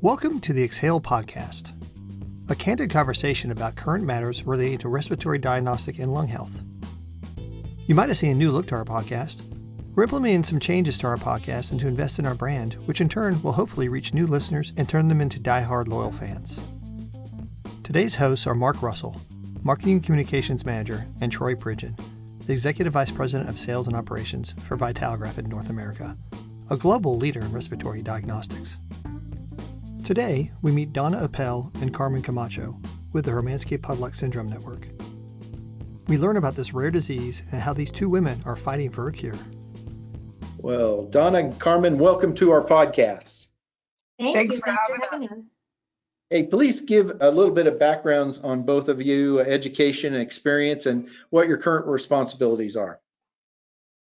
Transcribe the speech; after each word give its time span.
Welcome 0.00 0.38
to 0.42 0.52
the 0.52 0.62
Exhale 0.62 1.00
Podcast, 1.00 1.72
a 2.48 2.54
candid 2.54 2.90
conversation 2.90 3.50
about 3.50 3.74
current 3.74 4.04
matters 4.04 4.44
relating 4.44 4.78
to 4.78 4.88
respiratory 4.88 5.40
diagnostic 5.40 5.98
and 5.98 6.14
lung 6.14 6.28
health. 6.28 6.56
You 7.88 7.96
might 7.96 8.08
have 8.08 8.16
seen 8.16 8.30
a 8.30 8.36
new 8.36 8.52
look 8.52 8.66
to 8.66 8.76
our 8.76 8.84
podcast. 8.84 9.42
We're 9.96 10.04
implementing 10.04 10.44
some 10.44 10.60
changes 10.60 10.98
to 10.98 11.08
our 11.08 11.16
podcast 11.16 11.72
and 11.72 11.80
to 11.80 11.88
invest 11.88 12.20
in 12.20 12.26
our 12.26 12.36
brand, 12.36 12.74
which 12.86 13.00
in 13.00 13.08
turn 13.08 13.42
will 13.42 13.50
hopefully 13.50 13.88
reach 13.88 14.14
new 14.14 14.28
listeners 14.28 14.72
and 14.76 14.88
turn 14.88 15.08
them 15.08 15.20
into 15.20 15.40
die-hard 15.40 15.88
loyal 15.88 16.12
fans. 16.12 16.60
Today's 17.82 18.14
hosts 18.14 18.46
are 18.46 18.54
Mark 18.54 18.80
Russell, 18.82 19.16
Marketing 19.64 20.00
Communications 20.00 20.64
Manager, 20.64 21.04
and 21.20 21.32
Troy 21.32 21.56
Pridgeon, 21.56 21.96
the 22.46 22.52
Executive 22.52 22.92
Vice 22.92 23.10
President 23.10 23.50
of 23.50 23.58
Sales 23.58 23.88
and 23.88 23.96
Operations 23.96 24.54
for 24.60 24.76
Vitalograph 24.76 25.38
in 25.38 25.48
North 25.48 25.70
America, 25.70 26.16
a 26.70 26.76
global 26.76 27.16
leader 27.16 27.40
in 27.40 27.50
respiratory 27.50 28.00
diagnostics. 28.00 28.76
Today, 30.08 30.50
we 30.62 30.72
meet 30.72 30.94
Donna 30.94 31.22
Appel 31.22 31.70
and 31.82 31.92
Carmen 31.92 32.22
Camacho 32.22 32.80
with 33.12 33.26
the 33.26 33.30
Hermansky-Pudlak 33.30 34.16
Syndrome 34.16 34.48
Network. 34.48 34.88
We 36.06 36.16
learn 36.16 36.38
about 36.38 36.56
this 36.56 36.72
rare 36.72 36.90
disease 36.90 37.42
and 37.52 37.60
how 37.60 37.74
these 37.74 37.90
two 37.90 38.08
women 38.08 38.42
are 38.46 38.56
fighting 38.56 38.88
for 38.88 39.08
a 39.08 39.12
cure. 39.12 39.36
Well, 40.56 41.02
Donna 41.02 41.40
and 41.40 41.60
Carmen, 41.60 41.98
welcome 41.98 42.34
to 42.36 42.50
our 42.52 42.64
podcast. 42.64 43.48
Thank 44.18 44.34
Thanks 44.34 44.54
you. 44.54 44.62
for 44.62 44.70
having 44.70 45.02
having 45.10 45.28
us. 45.28 45.40
Hey, 46.30 46.46
please 46.46 46.80
give 46.80 47.12
a 47.20 47.30
little 47.30 47.52
bit 47.52 47.66
of 47.66 47.78
backgrounds 47.78 48.38
on 48.38 48.62
both 48.62 48.88
of 48.88 49.02
you, 49.02 49.40
education 49.40 50.14
and 50.14 50.22
experience, 50.22 50.86
and 50.86 51.10
what 51.28 51.48
your 51.48 51.58
current 51.58 51.84
responsibilities 51.84 52.76
are. 52.76 52.98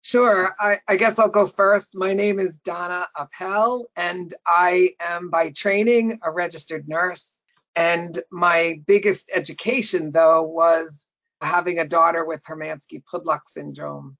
Sure. 0.02 0.50
I, 0.58 0.78
I 0.88 0.96
guess 0.96 1.18
I'll 1.18 1.30
go 1.30 1.46
first. 1.46 1.96
My 1.96 2.14
name 2.14 2.38
is 2.38 2.58
Donna 2.58 3.06
Appel, 3.18 3.86
and 3.96 4.32
I 4.46 4.90
am 5.00 5.28
by 5.28 5.50
training 5.50 6.18
a 6.22 6.30
registered 6.32 6.88
nurse. 6.88 7.42
And 7.76 8.18
my 8.30 8.80
biggest 8.86 9.30
education, 9.34 10.12
though, 10.12 10.42
was 10.42 11.08
having 11.42 11.78
a 11.78 11.86
daughter 11.86 12.24
with 12.24 12.42
Hermansky 12.44 13.02
Pudlak 13.04 13.42
syndrome. 13.46 14.16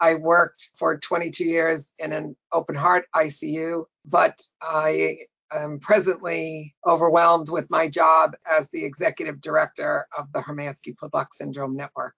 I 0.00 0.16
worked 0.16 0.70
for 0.76 0.98
22 0.98 1.44
years 1.44 1.92
in 1.98 2.12
an 2.12 2.36
open 2.52 2.74
heart 2.74 3.06
ICU, 3.14 3.84
but 4.04 4.38
I 4.60 5.18
am 5.54 5.78
presently 5.78 6.74
overwhelmed 6.86 7.50
with 7.50 7.70
my 7.70 7.88
job 7.88 8.34
as 8.50 8.70
the 8.70 8.84
executive 8.84 9.40
director 9.40 10.06
of 10.18 10.30
the 10.32 10.40
Hermansky 10.40 10.94
Pudlak 10.94 11.28
Syndrome 11.32 11.76
Network. 11.76 12.14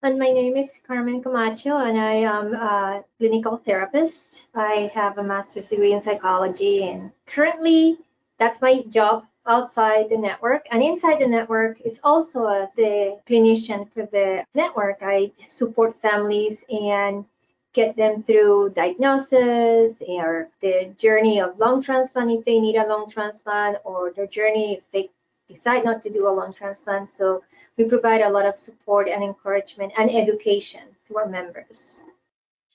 And 0.00 0.16
my 0.16 0.30
name 0.30 0.56
is 0.56 0.78
Carmen 0.86 1.20
Camacho, 1.20 1.76
and 1.78 1.98
I 1.98 2.12
am 2.12 2.54
a 2.54 3.02
clinical 3.18 3.56
therapist. 3.56 4.46
I 4.54 4.92
have 4.94 5.18
a 5.18 5.24
master's 5.24 5.70
degree 5.70 5.92
in 5.92 6.00
psychology, 6.00 6.84
and 6.88 7.10
currently 7.26 7.98
that's 8.38 8.62
my 8.62 8.82
job 8.90 9.26
outside 9.44 10.08
the 10.08 10.16
network. 10.16 10.68
And 10.70 10.84
inside 10.84 11.18
the 11.18 11.26
network 11.26 11.80
is 11.80 11.98
also 12.04 12.46
as 12.46 12.72
the 12.74 13.18
clinician 13.26 13.92
for 13.92 14.06
the 14.06 14.44
network. 14.54 14.98
I 15.02 15.32
support 15.48 16.00
families 16.00 16.62
and 16.70 17.24
get 17.72 17.96
them 17.96 18.22
through 18.22 18.74
diagnosis 18.76 20.00
or 20.06 20.48
the 20.60 20.94
journey 20.96 21.40
of 21.40 21.58
lung 21.58 21.82
transplant 21.82 22.30
if 22.30 22.44
they 22.44 22.60
need 22.60 22.76
a 22.76 22.86
lung 22.86 23.10
transplant, 23.10 23.78
or 23.82 24.12
their 24.12 24.28
journey 24.28 24.74
if 24.74 24.88
they 24.92 25.10
decide 25.48 25.84
not 25.84 26.02
to 26.02 26.10
do 26.10 26.28
a 26.28 26.30
lung 26.30 26.52
transplant. 26.52 27.10
So 27.10 27.42
we 27.76 27.84
provide 27.84 28.20
a 28.20 28.28
lot 28.28 28.46
of 28.46 28.54
support 28.54 29.08
and 29.08 29.24
encouragement 29.24 29.92
and 29.98 30.10
education 30.10 30.82
to 31.08 31.16
our 31.16 31.28
members. 31.28 31.94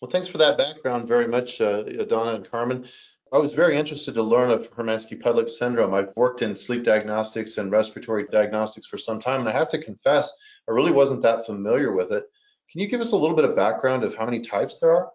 Well, 0.02 0.12
thanks 0.12 0.28
for 0.28 0.38
that 0.40 0.58
background 0.58 1.08
very 1.08 1.28
much, 1.28 1.62
uh, 1.62 1.84
Donna 2.10 2.36
and 2.36 2.50
Carmen. 2.50 2.86
I 3.32 3.38
was 3.38 3.54
very 3.54 3.78
interested 3.78 4.14
to 4.16 4.22
learn 4.22 4.52
of 4.52 4.70
Hermansky-Pudlak 4.72 5.50
syndrome. 5.50 5.94
I've 5.94 6.16
worked 6.16 6.42
in 6.42 6.56
sleep 6.56 6.84
diagnostics 6.84 7.58
and 7.58 7.72
respiratory 7.72 8.28
diagnostics 8.32 8.86
for 8.86 8.98
some 8.98 9.20
time, 9.20 9.40
and 9.40 9.50
I 9.50 9.54
have 9.54 9.70
to 9.70 9.82
confess, 9.82 10.32
I 10.68 10.72
really 10.72 10.92
wasn't 10.92 11.24
that 11.24 11.46
familiar 11.46 11.94
with 11.94 12.12
it. 12.12 12.26
Can 12.72 12.82
you 12.82 12.88
give 12.88 13.02
us 13.02 13.12
a 13.12 13.18
little 13.18 13.36
bit 13.36 13.46
of 13.46 13.56
background 13.56 14.04
of 14.04 14.14
how 14.14 14.26
many 14.26 14.40
types 14.40 14.78
there 14.80 14.92
are? 14.92 15.10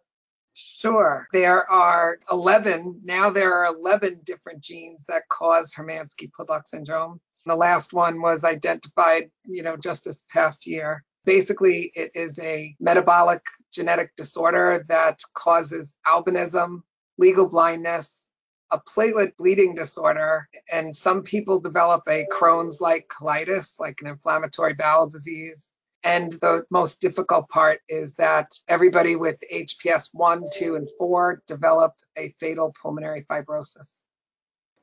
Sure. 0.54 1.28
There 1.32 1.70
are 1.70 2.18
11, 2.32 3.02
now 3.04 3.30
there 3.30 3.54
are 3.54 3.66
11 3.66 4.22
different 4.24 4.64
genes 4.64 5.04
that 5.04 5.28
cause 5.28 5.72
Hermansky-Pudlak 5.74 6.66
syndrome. 6.66 7.20
The 7.46 7.56
last 7.56 7.92
one 7.92 8.20
was 8.20 8.44
identified, 8.44 9.30
you 9.44 9.62
know, 9.62 9.76
just 9.76 10.04
this 10.04 10.24
past 10.32 10.66
year. 10.66 11.04
Basically, 11.24 11.90
it 11.94 12.12
is 12.14 12.38
a 12.38 12.74
metabolic 12.80 13.42
genetic 13.72 14.16
disorder 14.16 14.82
that 14.88 15.20
causes 15.34 15.96
albinism, 16.06 16.82
legal 17.18 17.48
blindness, 17.48 18.28
a 18.70 18.80
platelet 18.80 19.36
bleeding 19.36 19.74
disorder, 19.74 20.48
and 20.72 20.94
some 20.94 21.22
people 21.22 21.60
develop 21.60 22.02
a 22.08 22.26
Crohn's 22.32 22.80
like 22.80 23.08
colitis, 23.08 23.80
like 23.80 23.98
an 24.00 24.08
inflammatory 24.08 24.74
bowel 24.74 25.08
disease. 25.08 25.72
And 26.04 26.30
the 26.32 26.64
most 26.70 27.00
difficult 27.00 27.48
part 27.48 27.80
is 27.88 28.14
that 28.14 28.50
everybody 28.68 29.16
with 29.16 29.42
HPS 29.52 30.10
1, 30.12 30.44
2, 30.54 30.76
and 30.76 30.88
4 30.98 31.42
develop 31.46 31.94
a 32.16 32.28
fatal 32.40 32.74
pulmonary 32.80 33.24
fibrosis. 33.28 34.04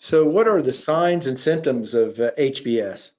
So, 0.07 0.23
what 0.23 0.47
are 0.47 0.61
the 0.61 0.71
signs 0.71 1.25
and 1.25 1.39
symptoms 1.39 1.95
of 1.95 2.19
uh, 2.19 2.29
HPS? 2.37 3.09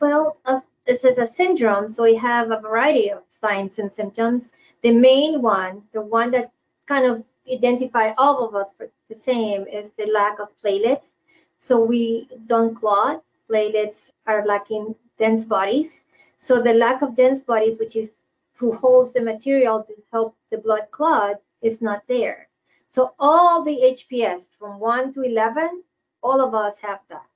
Well, 0.00 0.36
uh, 0.44 0.60
this 0.86 1.04
is 1.04 1.18
a 1.18 1.26
syndrome, 1.26 1.88
so 1.88 2.04
we 2.04 2.14
have 2.14 2.52
a 2.52 2.60
variety 2.60 3.10
of 3.10 3.24
signs 3.26 3.80
and 3.80 3.90
symptoms. 3.90 4.52
The 4.82 4.92
main 4.92 5.42
one, 5.42 5.82
the 5.92 6.02
one 6.02 6.30
that 6.30 6.52
kind 6.86 7.04
of 7.04 7.24
identify 7.52 8.12
all 8.16 8.46
of 8.46 8.54
us 8.54 8.72
for 8.72 8.88
the 9.08 9.14
same, 9.16 9.66
is 9.66 9.90
the 9.98 10.08
lack 10.14 10.38
of 10.38 10.56
platelets. 10.62 11.16
So 11.56 11.82
we 11.82 12.28
don't 12.46 12.76
clot. 12.76 13.24
Platelets 13.50 14.12
are 14.28 14.46
lacking 14.46 14.94
dense 15.18 15.44
bodies. 15.44 16.02
So 16.36 16.62
the 16.62 16.74
lack 16.74 17.02
of 17.02 17.16
dense 17.16 17.42
bodies, 17.42 17.80
which 17.80 17.96
is 17.96 18.22
who 18.54 18.72
holds 18.74 19.12
the 19.12 19.20
material 19.20 19.82
to 19.82 19.94
help 20.12 20.36
the 20.52 20.58
blood 20.58 20.86
clot, 20.92 21.40
is 21.60 21.82
not 21.82 22.06
there. 22.06 22.48
So 22.86 23.14
all 23.18 23.64
the 23.64 23.96
HPS 23.96 24.46
from 24.56 24.78
1 24.78 25.12
to 25.14 25.22
11 25.22 25.82
all 26.24 26.40
of 26.40 26.54
us 26.54 26.78
have 26.78 27.00
that. 27.10 27.26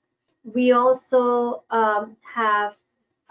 We 0.43 0.73
also 0.73 1.63
um, 1.71 2.17
have 2.23 2.77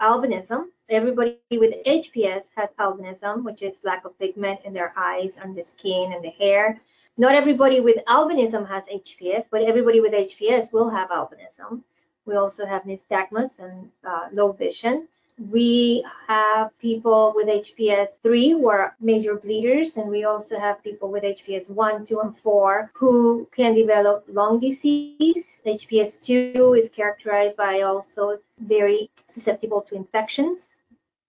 albinism. 0.00 0.66
Everybody 0.88 1.36
with 1.50 1.74
HPS 1.84 2.44
has 2.56 2.70
albinism, 2.78 3.44
which 3.44 3.62
is 3.62 3.84
lack 3.84 4.04
of 4.04 4.18
pigment 4.18 4.60
in 4.64 4.72
their 4.72 4.94
eyes 4.96 5.36
and 5.36 5.54
the 5.54 5.62
skin 5.62 6.12
and 6.14 6.24
the 6.24 6.30
hair. 6.30 6.80
Not 7.18 7.34
everybody 7.34 7.80
with 7.80 7.98
albinism 8.06 8.66
has 8.68 8.84
HPS, 8.84 9.48
but 9.50 9.62
everybody 9.62 10.00
with 10.00 10.12
HPS 10.12 10.72
will 10.72 10.88
have 10.88 11.10
albinism. 11.10 11.82
We 12.24 12.36
also 12.36 12.64
have 12.64 12.84
nystagmus 12.84 13.58
and 13.58 13.90
uh, 14.04 14.28
low 14.32 14.52
vision 14.52 15.08
we 15.50 16.04
have 16.26 16.76
people 16.80 17.32
with 17.34 17.46
HPS 17.46 18.20
3 18.22 18.50
who 18.50 18.68
are 18.68 18.96
major 19.00 19.36
bleeders, 19.36 19.96
and 19.96 20.10
we 20.10 20.24
also 20.24 20.58
have 20.58 20.82
people 20.82 21.10
with 21.10 21.22
HPS 21.22 21.70
1, 21.70 22.04
2, 22.06 22.20
and 22.20 22.36
4 22.38 22.90
who 22.94 23.48
can 23.52 23.74
develop 23.74 24.24
lung 24.28 24.58
disease. 24.58 25.47
HPS 25.68 26.22
2 26.24 26.74
is 26.74 26.88
characterized 26.88 27.56
by 27.56 27.82
also 27.82 28.38
very 28.58 29.10
susceptible 29.26 29.82
to 29.82 29.94
infections. 29.94 30.76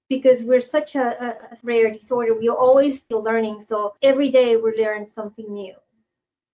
Because 0.09 0.41
we're 0.41 0.61
such 0.61 0.95
a, 0.95 1.37
a 1.51 1.57
rare 1.63 1.91
disorder, 1.91 2.33
we 2.33 2.49
are 2.49 2.57
always 2.57 2.99
still 2.99 3.21
learning. 3.21 3.61
So 3.61 3.93
every 4.01 4.31
day 4.31 4.55
we 4.55 4.75
learn 4.75 5.05
something 5.05 5.51
new. 5.51 5.75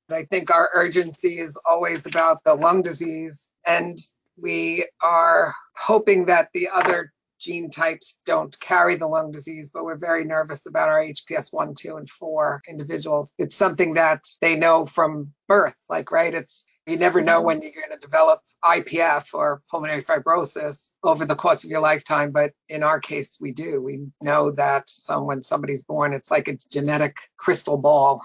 I 0.09 0.24
think 0.24 0.53
our 0.53 0.69
urgency 0.74 1.40
is 1.40 1.57
always 1.68 2.06
about 2.06 2.44
the 2.44 2.53
lung 2.53 2.81
disease, 2.81 3.51
and 3.66 3.97
we 4.38 4.85
are 5.01 5.53
hoping 5.75 6.25
that 6.25 6.50
the 6.53 6.69
other 6.69 7.12
gene 7.40 7.69
types 7.69 8.22
don't 8.25 8.57
carry 8.59 8.95
the 8.95 9.07
lung 9.07 9.31
disease, 9.31 9.72
but 9.74 9.84
we're 9.84 9.97
very 9.97 10.24
nervous 10.24 10.66
about 10.68 10.90
our 10.90 11.00
HPS 11.00 11.51
1, 11.51 11.74
2, 11.75 11.95
and 11.95 12.09
4 12.09 12.62
individuals. 12.69 13.34
It's 13.38 13.56
something 13.56 13.95
that 13.95 14.24
they 14.41 14.56
know 14.56 14.85
from 14.85 15.34
birth, 15.47 15.75
like, 15.90 16.12
right? 16.12 16.34
It's 16.34 16.68
you 16.85 16.97
never 16.97 17.22
know 17.22 17.41
when 17.41 17.62
you're 17.62 17.72
going 17.72 17.92
to 17.92 17.98
develop 17.98 18.42
IPF 18.63 19.33
or 19.33 19.62
pulmonary 19.69 20.04
fibrosis 20.04 20.95
over 21.04 21.25
the 21.25 21.36
course 21.36 21.63
of 21.63 21.69
your 21.69 21.80
lifetime, 21.80 22.31
but 22.31 22.54
in 22.69 22.83
our 22.83 23.00
case, 23.00 23.38
we 23.42 23.51
do. 23.51 23.81
We 23.81 24.07
know 24.21 24.51
that 24.51 24.89
when 25.10 25.42
somebody's 25.42 25.81
born, 25.81 26.13
it's 26.13 26.30
like 26.30 26.48
a 26.48 26.57
genetic 26.69 27.18
crystal 27.38 27.77
ball 27.77 28.21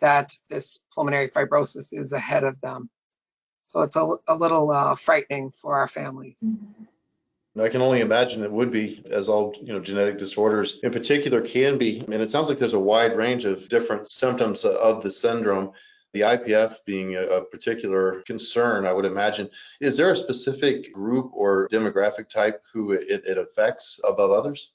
that 0.00 0.32
this 0.48 0.80
pulmonary 0.94 1.28
fibrosis 1.28 1.96
is 1.96 2.12
ahead 2.12 2.44
of 2.44 2.60
them. 2.60 2.88
So 3.62 3.82
it's 3.82 3.96
a, 3.96 4.08
a 4.26 4.34
little 4.34 4.70
uh, 4.70 4.94
frightening 4.94 5.50
for 5.50 5.76
our 5.76 5.86
families. 5.86 6.42
Mm-hmm. 6.46 6.84
I 7.60 7.68
can 7.68 7.82
only 7.82 8.00
imagine 8.00 8.44
it 8.44 8.52
would 8.52 8.70
be, 8.70 9.04
as 9.10 9.28
all 9.28 9.52
you 9.60 9.72
know, 9.72 9.80
genetic 9.80 10.16
disorders 10.16 10.78
in 10.82 10.92
particular 10.92 11.40
can 11.40 11.76
be. 11.76 12.00
And 12.00 12.22
it 12.22 12.30
sounds 12.30 12.48
like 12.48 12.58
there's 12.58 12.72
a 12.72 12.78
wide 12.78 13.16
range 13.16 13.44
of 13.44 13.68
different 13.68 14.12
symptoms 14.12 14.64
of 14.64 15.02
the 15.02 15.10
syndrome. 15.10 15.72
The 16.14 16.20
IPF 16.20 16.76
being 16.86 17.16
a, 17.16 17.22
a 17.22 17.44
particular 17.44 18.22
concern, 18.26 18.86
I 18.86 18.92
would 18.92 19.04
imagine. 19.04 19.50
Is 19.80 19.96
there 19.96 20.10
a 20.10 20.16
specific 20.16 20.92
group 20.92 21.30
or 21.34 21.68
demographic 21.70 22.30
type 22.30 22.62
who 22.72 22.92
it, 22.92 23.24
it 23.26 23.38
affects 23.38 24.00
above 24.04 24.30
others? 24.30 24.72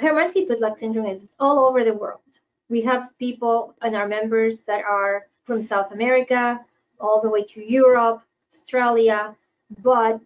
Hermansky-Pudlak 0.00 0.78
syndrome 0.78 1.06
is 1.06 1.28
all 1.38 1.58
over 1.60 1.84
the 1.84 1.94
world. 1.94 2.20
We 2.68 2.82
have 2.82 3.10
people 3.18 3.74
and 3.82 3.96
our 3.96 4.06
members 4.06 4.60
that 4.60 4.84
are 4.84 5.26
from 5.44 5.62
South 5.62 5.92
America, 5.92 6.60
all 7.00 7.20
the 7.20 7.30
way 7.30 7.42
to 7.44 7.64
Europe, 7.64 8.22
Australia, 8.52 9.34
but 9.82 10.20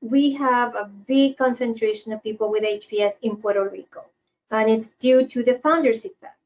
we 0.00 0.32
have 0.32 0.74
a 0.74 0.90
big 1.06 1.36
concentration 1.36 2.12
of 2.12 2.22
people 2.22 2.50
with 2.50 2.62
HPS 2.62 3.14
in 3.22 3.36
Puerto 3.36 3.68
Rico, 3.68 4.04
and 4.50 4.70
it's 4.70 4.88
due 5.00 5.26
to 5.26 5.42
the 5.42 5.58
founder's 5.58 6.04
effect. 6.04 6.37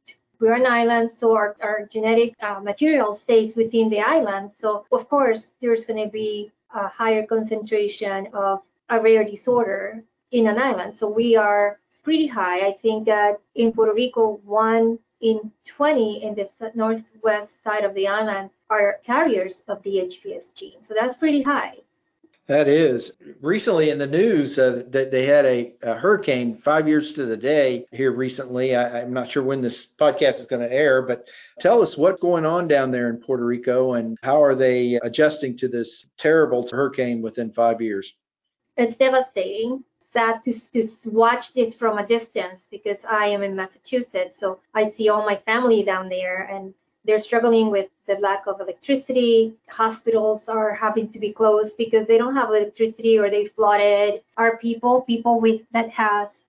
We're 0.43 0.55
an 0.55 0.67
island, 0.67 1.09
so 1.09 1.37
our, 1.37 1.55
our 1.63 1.87
genetic 1.87 2.35
uh, 2.43 2.59
material 2.59 3.15
stays 3.15 3.55
within 3.55 3.89
the 3.89 4.01
island. 4.01 4.51
So, 4.51 4.85
of 4.91 5.09
course, 5.09 5.55
there's 5.61 5.85
going 5.85 6.03
to 6.03 6.11
be 6.11 6.51
a 6.75 6.89
higher 6.89 7.25
concentration 7.25 8.27
of 8.33 8.61
a 8.91 8.99
rare 8.99 9.23
disorder 9.23 10.03
in 10.33 10.49
an 10.49 10.59
island. 10.59 10.95
So, 10.95 11.09
we 11.09 11.37
are 11.37 11.79
pretty 12.03 12.27
high. 12.27 12.67
I 12.67 12.73
think 12.73 13.07
that 13.07 13.41
in 13.55 13.73
Puerto 13.73 13.95
Rico, 13.95 14.41
one 14.45 14.99
in 15.21 15.53
20 15.65 16.25
in 16.25 16.35
the 16.35 16.73
northwest 16.75 17.63
side 17.63 17.85
of 17.85 17.95
the 17.95 18.09
island 18.09 18.51
are 18.69 18.99
carriers 19.05 19.63
of 19.69 19.81
the 19.85 20.09
HPS 20.11 20.53
gene. 20.57 20.83
So 20.83 20.93
that's 20.99 21.17
pretty 21.17 21.43
high. 21.43 21.79
That 22.49 22.67
is. 22.67 23.13
Recently 23.41 23.91
in 23.91 23.99
the 23.99 24.07
news, 24.07 24.59
uh, 24.59 24.83
that 24.89 25.13
they 25.13 25.27
had 25.27 25.45
a, 25.45 25.75
a, 25.83 25.95
hurricane 25.95 26.59
five 26.59 26.89
years 26.89 27.13
to 27.15 27.25
the 27.25 27.37
day 27.37 27.87
here 27.93 28.11
recently. 28.11 28.75
I, 28.75 29.01
am 29.01 29.13
not 29.13 29.31
sure 29.31 29.45
when 29.45 29.63
this 29.63 29.87
podcast 29.87 30.41
is 30.41 30.47
going 30.47 30.63
to 30.63 30.73
air, 30.73 31.03
but 31.03 31.29
tell 31.61 31.83
us 31.83 31.97
what's 31.97 32.21
going 32.21 32.45
on 32.45 32.67
down 32.67 32.91
there 32.91 33.11
in 33.11 33.19
Puerto 33.19 33.45
Rico 33.45 33.95
and 33.95 34.19
how 34.23 34.43
are 34.43 34.57
they 34.57 34.99
adjusting 35.05 35.57
to 35.59 35.69
this 35.69 36.05
terrible 36.19 36.69
hurricane 36.69 37.23
within 37.23 37.53
five 37.53 37.81
years? 37.81 38.13
It's 38.77 38.97
devastating 38.97 39.85
sad 40.13 40.43
to, 40.45 40.53
to 40.73 40.89
watch 41.07 41.55
this 41.55 41.75
from 41.75 41.99
a 41.99 42.07
distance 42.07 42.69
because 42.71 43.05
I 43.05 43.27
am 43.27 43.43
in 43.43 43.57
Massachusetts. 43.57 44.39
So 44.39 44.61
I 44.75 44.89
see 44.89 45.09
all 45.09 45.25
my 45.25 45.37
family 45.37 45.83
down 45.83 46.09
there 46.09 46.43
and 46.43 46.75
they're 47.05 47.19
struggling 47.19 47.71
with 47.71 47.89
the 48.07 48.15
lack 48.17 48.47
of 48.47 48.61
electricity. 48.61 49.55
Hospitals 49.69 50.49
are 50.49 50.75
having 50.75 51.09
to 51.11 51.19
be 51.19 51.33
closed 51.33 51.77
because 51.77 52.07
they 52.07 52.19
don't 52.19 52.37
have 52.37 52.49
electricity 52.49 53.19
or 53.19 53.31
they 53.31 53.47
flooded. 53.47 54.23
Our 54.37 54.57
people, 54.59 55.03
people 55.03 55.41
with 55.41 55.63
that 55.73 55.91
has 55.91 56.45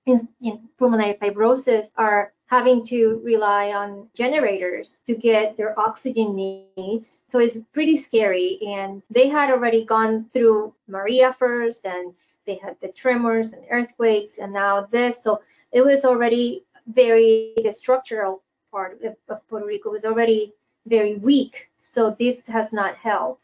pulmonary 0.77 1.15
fibrosis, 1.15 1.88
are 1.97 2.33
having 2.47 2.83
to 2.85 3.19
rely 3.23 3.71
on 3.71 4.07
generators 4.13 5.01
to 5.05 5.15
get 5.15 5.57
their 5.57 5.77
oxygen 5.79 6.35
needs. 6.35 7.23
So 7.27 7.39
it's 7.39 7.57
pretty 7.73 7.97
scary. 7.97 8.59
And 8.61 9.01
they 9.09 9.27
had 9.27 9.49
already 9.49 9.85
gone 9.85 10.29
through 10.33 10.75
Maria 10.88 11.33
first 11.33 11.85
and 11.85 12.13
they 12.45 12.56
had 12.56 12.75
the 12.79 12.89
tremors 12.89 13.53
and 13.53 13.65
earthquakes 13.71 14.38
and 14.38 14.53
now 14.53 14.88
this. 14.91 15.23
So 15.23 15.41
it 15.71 15.81
was 15.81 16.06
already 16.06 16.63
very, 16.85 17.53
the 17.63 17.71
structural 17.71 18.44
part 18.73 19.01
of, 19.03 19.15
of 19.29 19.47
Puerto 19.47 19.65
Rico 19.65 19.91
was 19.91 20.03
already 20.03 20.51
very 20.87 21.15
weak. 21.15 21.69
So 21.77 22.15
this 22.19 22.45
has 22.47 22.73
not 22.73 22.95
helped. 22.95 23.41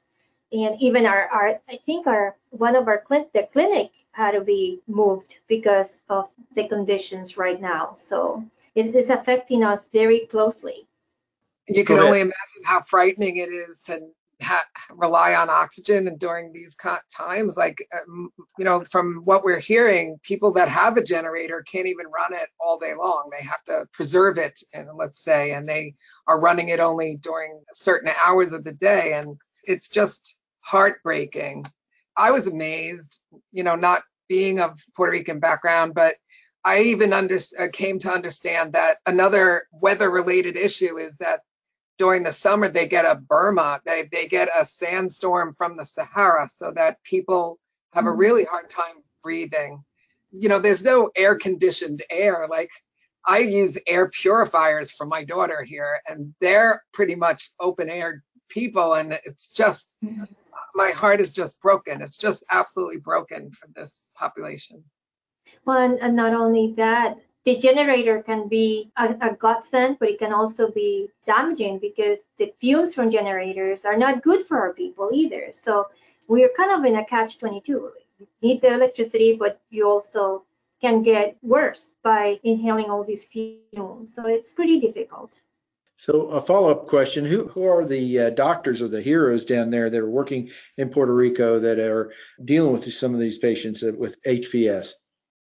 And 0.51 0.75
even 0.81 1.05
our, 1.05 1.27
our 1.27 1.61
I 1.69 1.77
think 1.85 2.07
our 2.07 2.35
one 2.49 2.75
of 2.75 2.87
our 2.87 3.03
clin- 3.07 3.31
the 3.33 3.47
clinic 3.53 3.91
had 4.11 4.31
to 4.31 4.41
be 4.41 4.81
moved 4.87 5.39
because 5.47 6.03
of 6.09 6.29
the 6.55 6.67
conditions 6.67 7.37
right 7.37 7.61
now. 7.61 7.93
So 7.93 8.43
it 8.73 8.95
is 8.95 9.11
affecting 9.11 9.63
us 9.63 9.87
very 9.93 10.21
closely. 10.31 10.87
You 11.67 11.85
can 11.85 11.99
only 11.99 12.21
imagine 12.21 12.63
how 12.65 12.79
frightening 12.79 13.37
it 13.37 13.49
is 13.49 13.79
to 13.81 14.01
ha- 14.41 14.65
rely 14.95 15.33
on 15.35 15.49
oxygen 15.49 16.07
and 16.07 16.19
during 16.19 16.53
these 16.53 16.75
times 17.15 17.57
like 17.57 17.77
um, 17.93 18.29
you 18.57 18.65
know 18.65 18.81
from 18.83 19.21
what 19.25 19.43
we're 19.43 19.59
hearing 19.59 20.19
people 20.23 20.53
that 20.53 20.69
have 20.69 20.97
a 20.97 21.03
generator 21.03 21.63
can't 21.71 21.87
even 21.87 22.05
run 22.07 22.33
it 22.33 22.49
all 22.59 22.77
day 22.77 22.93
long. 22.97 23.29
They 23.31 23.45
have 23.45 23.63
to 23.65 23.87
preserve 23.93 24.37
it 24.37 24.59
and 24.73 24.89
let's 24.97 25.23
say 25.23 25.51
and 25.53 25.67
they 25.67 25.95
are 26.27 26.39
running 26.39 26.69
it 26.69 26.79
only 26.79 27.17
during 27.17 27.61
certain 27.73 28.11
hours 28.25 28.53
of 28.53 28.63
the 28.63 28.73
day 28.73 29.13
and 29.13 29.37
it's 29.65 29.89
just 29.89 30.37
heartbreaking. 30.61 31.65
I 32.17 32.31
was 32.31 32.47
amazed 32.47 33.23
you 33.51 33.63
know 33.63 33.75
not 33.75 34.01
being 34.29 34.59
of 34.59 34.79
puerto 34.95 35.11
rican 35.11 35.39
background 35.39 35.93
but 35.95 36.15
I 36.65 36.81
even 36.83 37.13
under, 37.13 37.37
uh, 37.57 37.67
came 37.71 37.99
to 37.99 38.11
understand 38.11 38.73
that 38.73 38.97
another 39.05 39.63
weather 39.71 40.09
related 40.11 40.57
issue 40.57 40.97
is 40.97 41.15
that 41.17 41.41
during 41.99 42.23
the 42.23 42.31
summer 42.31 42.69
they 42.69 42.87
get 42.87 43.05
a 43.05 43.15
bruma, 43.15 43.81
they 43.85 44.09
they 44.11 44.27
get 44.27 44.49
a 44.59 44.65
sandstorm 44.65 45.53
from 45.53 45.77
the 45.77 45.85
Sahara, 45.85 46.47
so 46.47 46.71
that 46.71 47.03
people 47.03 47.59
have 47.93 48.05
a 48.05 48.09
mm-hmm. 48.09 48.19
really 48.19 48.45
hard 48.45 48.69
time 48.69 49.03
breathing. 49.21 49.83
You 50.31 50.49
know, 50.49 50.59
there's 50.59 50.83
no 50.83 51.11
air 51.15 51.35
conditioned 51.35 52.01
air. 52.09 52.47
Like 52.49 52.71
I 53.27 53.39
use 53.39 53.77
air 53.85 54.09
purifiers 54.09 54.91
for 54.91 55.05
my 55.05 55.23
daughter 55.23 55.61
here, 55.63 55.99
and 56.07 56.33
they're 56.39 56.83
pretty 56.93 57.15
much 57.15 57.49
open 57.59 57.89
air 57.89 58.23
people, 58.47 58.93
and 58.93 59.13
it's 59.25 59.49
just 59.49 60.01
my 60.73 60.91
heart 60.91 61.19
is 61.19 61.33
just 61.33 61.61
broken. 61.61 62.01
It's 62.01 62.17
just 62.17 62.45
absolutely 62.51 62.97
broken 62.97 63.51
for 63.51 63.67
this 63.75 64.11
population. 64.15 64.83
Well, 65.65 65.83
and, 65.83 65.99
and 65.99 66.15
not 66.15 66.33
only 66.33 66.73
that, 66.77 67.17
the 67.49 67.57
generator 67.57 68.21
can 68.21 68.47
be 68.47 68.91
a, 68.95 69.05
a 69.21 69.33
godsend, 69.33 69.97
but 69.99 70.07
it 70.07 70.19
can 70.19 70.31
also 70.31 70.69
be 70.69 71.09
damaging 71.25 71.79
because 71.79 72.19
the 72.37 72.53
fumes 72.59 72.93
from 72.93 73.09
generators 73.09 73.85
are 73.85 73.97
not 73.97 74.21
good 74.21 74.43
for 74.43 74.59
our 74.59 74.73
people 74.73 75.09
either. 75.11 75.47
So 75.51 75.87
we're 76.27 76.53
kind 76.55 76.71
of 76.71 76.85
in 76.85 76.97
a 76.97 77.05
catch 77.05 77.39
22. 77.39 77.71
You 78.19 78.27
need 78.43 78.61
the 78.61 78.71
electricity, 78.75 79.33
but 79.33 79.59
you 79.71 79.87
also 79.87 80.43
can 80.79 81.01
get 81.01 81.37
worse 81.41 81.93
by 82.03 82.39
inhaling 82.43 82.91
all 82.91 83.03
these 83.03 83.25
fumes. 83.25 84.13
So 84.13 84.27
it's 84.27 84.53
pretty 84.53 84.79
difficult. 84.79 85.41
So 85.97 86.29
a 86.29 86.45
follow-up 86.45 86.87
question: 86.87 87.25
Who 87.25 87.47
who 87.47 87.63
are 87.63 87.83
the 87.83 88.19
uh, 88.19 88.29
doctors 88.29 88.79
or 88.81 88.87
the 88.87 89.01
heroes 89.01 89.43
down 89.43 89.69
there 89.71 89.89
that 89.89 89.97
are 89.97 90.09
working 90.09 90.49
in 90.77 90.89
Puerto 90.89 91.13
Rico 91.13 91.59
that 91.59 91.79
are 91.79 92.13
dealing 92.45 92.73
with 92.73 92.93
some 92.93 93.13
of 93.13 93.19
these 93.19 93.39
patients 93.39 93.81
with 93.81 94.15
HPS? 94.23 94.91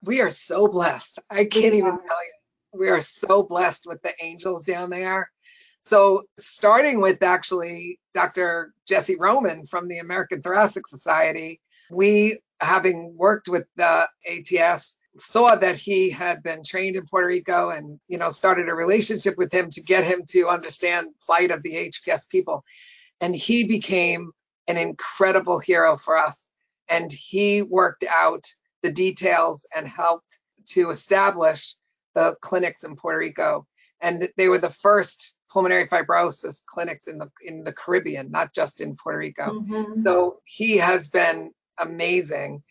We 0.07 0.21
are 0.21 0.31
so 0.31 0.69
blessed. 0.69 1.19
I 1.31 1.45
can't 1.45 1.75
even 1.75 1.99
tell 1.99 2.25
you. 2.25 2.33
We 2.79 2.89
are 2.89 3.01
so 3.01 3.43
blessed 3.43 3.87
with 3.87 4.03
the 4.03 4.13
angels 4.23 4.65
down 4.65 4.91
there. 4.91 5.31
So, 5.81 6.25
starting 6.39 7.01
with 7.01 7.23
actually 7.23 8.01
Dr. 8.13 8.75
Jesse 8.89 9.17
Roman 9.17 9.65
from 9.65 9.89
the 9.89 9.99
American 9.99 10.43
Thoracic 10.43 10.87
Society, 10.87 11.61
we, 11.91 12.39
having 12.61 13.15
worked 13.17 13.49
with 13.49 13.67
the 13.77 14.09
ATS, 14.29 14.99
saw 15.17 15.55
that 15.55 15.77
he 15.77 16.11
had 16.11 16.43
been 16.43 16.63
trained 16.65 16.97
in 16.97 17.07
Puerto 17.07 17.29
Rico 17.29 17.71
and, 17.71 18.01
you 18.09 18.19
know, 18.19 18.31
started 18.31 18.69
a 18.69 18.75
relationship 18.75 19.37
with 19.39 19.53
him 19.53 19.71
to 19.71 19.83
get 19.83 20.05
him 20.05 20.25
to 20.31 20.49
understand 20.49 21.09
plight 21.25 21.51
of 21.51 21.63
the 21.63 21.89
HPS 21.89 22.29
people. 22.29 22.65
And 23.21 23.35
he 23.35 23.65
became 23.65 24.33
an 24.69 24.77
incredible 24.77 25.59
hero 25.59 25.97
for 25.97 26.17
us. 26.17 26.51
And 26.89 27.11
he 27.13 27.63
worked 27.63 28.05
out 28.11 28.45
the 28.87 28.93
details 28.93 29.67
and 29.75 29.89
helped 29.89 30.39
to 30.65 30.91
establish 30.91 31.75
the 32.15 32.37
clinics 32.41 32.85
in 32.85 32.95
Puerto 32.95 33.19
Rico. 33.19 33.67
And 34.01 34.31
they 34.37 34.49
were 34.49 34.59
the 34.59 34.71
first 34.71 35.37
pulmonary 35.53 35.89
fibrosis 35.89 36.65
clinics 36.65 37.09
in 37.09 37.19
the 37.19 37.29
in 37.43 37.65
the 37.65 37.73
Caribbean, 37.73 38.31
not 38.31 38.55
just 38.55 38.81
in 38.81 38.95
Puerto 38.95 39.19
Rico. 39.19 39.61
Mm-hmm. 39.61 40.05
So 40.05 40.39
he 40.45 40.77
has 40.77 41.09
been 41.09 41.51
amazing. 41.79 42.63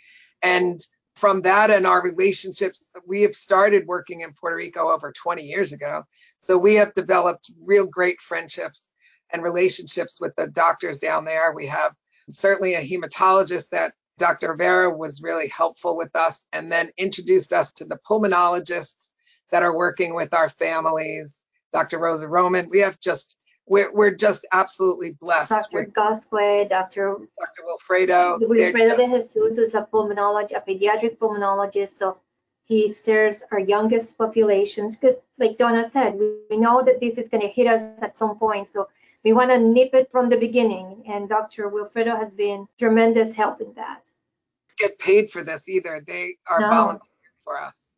And 0.41 0.79
from 1.15 1.41
that 1.41 1.69
and 1.69 1.85
our 1.85 2.01
relationships, 2.01 2.93
we 3.05 3.23
have 3.23 3.35
started 3.35 3.87
working 3.87 4.21
in 4.21 4.33
Puerto 4.33 4.55
Rico 4.55 4.89
over 4.89 5.11
20 5.11 5.43
years 5.43 5.73
ago. 5.73 6.03
So 6.37 6.57
we 6.57 6.75
have 6.75 6.93
developed 6.93 7.51
real 7.61 7.87
great 7.87 8.21
friendships 8.21 8.91
and 9.31 9.43
relationships 9.43 10.21
with 10.21 10.35
the 10.35 10.47
doctors 10.47 10.97
down 10.97 11.25
there. 11.25 11.53
We 11.53 11.67
have 11.67 11.93
certainly 12.29 12.75
a 12.75 12.81
hematologist 12.81 13.69
that 13.69 13.93
Dr. 14.17 14.51
Rivera 14.51 14.95
was 14.95 15.21
really 15.21 15.49
helpful 15.49 15.97
with 15.97 16.15
us 16.15 16.47
and 16.53 16.71
then 16.71 16.91
introduced 16.97 17.53
us 17.53 17.71
to 17.73 17.85
the 17.85 17.99
pulmonologists 18.09 19.11
that 19.51 19.63
are 19.63 19.75
working 19.75 20.15
with 20.15 20.33
our 20.33 20.49
families. 20.49 21.43
Dr. 21.71 21.99
Rosa 21.99 22.27
Roman, 22.27 22.69
we 22.69 22.79
have 22.79 22.99
just 22.99 23.37
we're, 23.67 23.91
we're 23.91 24.13
just 24.13 24.45
absolutely 24.53 25.11
blessed. 25.19 25.49
Dr. 25.49 25.77
With 25.77 25.93
Gasque, 25.93 26.69
Dr. 26.69 27.17
Dr. 27.39 27.61
Wilfredo. 27.65 28.39
Wilfredo 28.39 28.95
de 28.95 29.05
Jesus 29.05 29.57
is 29.57 29.73
a 29.73 29.87
pulmonologist, 29.91 30.55
a 30.55 30.61
pediatric 30.61 31.17
pulmonologist. 31.17 31.97
So 31.97 32.17
he 32.65 32.93
serves 32.93 33.43
our 33.51 33.59
youngest 33.59 34.17
populations 34.17 34.95
because, 34.95 35.17
like 35.39 35.57
Donna 35.57 35.87
said, 35.89 36.15
we, 36.15 36.35
we 36.49 36.57
know 36.57 36.83
that 36.83 36.99
this 36.99 37.17
is 37.17 37.27
going 37.27 37.41
to 37.41 37.47
hit 37.47 37.67
us 37.67 38.01
at 38.03 38.17
some 38.17 38.37
point. 38.37 38.67
So 38.67 38.87
we 39.25 39.33
want 39.33 39.49
to 39.49 39.57
nip 39.57 39.93
it 39.93 40.09
from 40.11 40.29
the 40.29 40.37
beginning. 40.37 41.03
And 41.07 41.27
Dr. 41.27 41.69
Wilfredo 41.69 42.17
has 42.17 42.33
been 42.33 42.67
tremendous 42.77 43.33
help 43.33 43.59
in 43.59 43.73
that. 43.73 44.07
Get 44.77 44.99
paid 44.99 45.29
for 45.29 45.41
this 45.43 45.67
either. 45.67 46.01
They 46.05 46.35
are 46.49 46.61
no. 46.61 46.69
volunteering 46.69 47.39
for 47.43 47.59
us. 47.59 47.95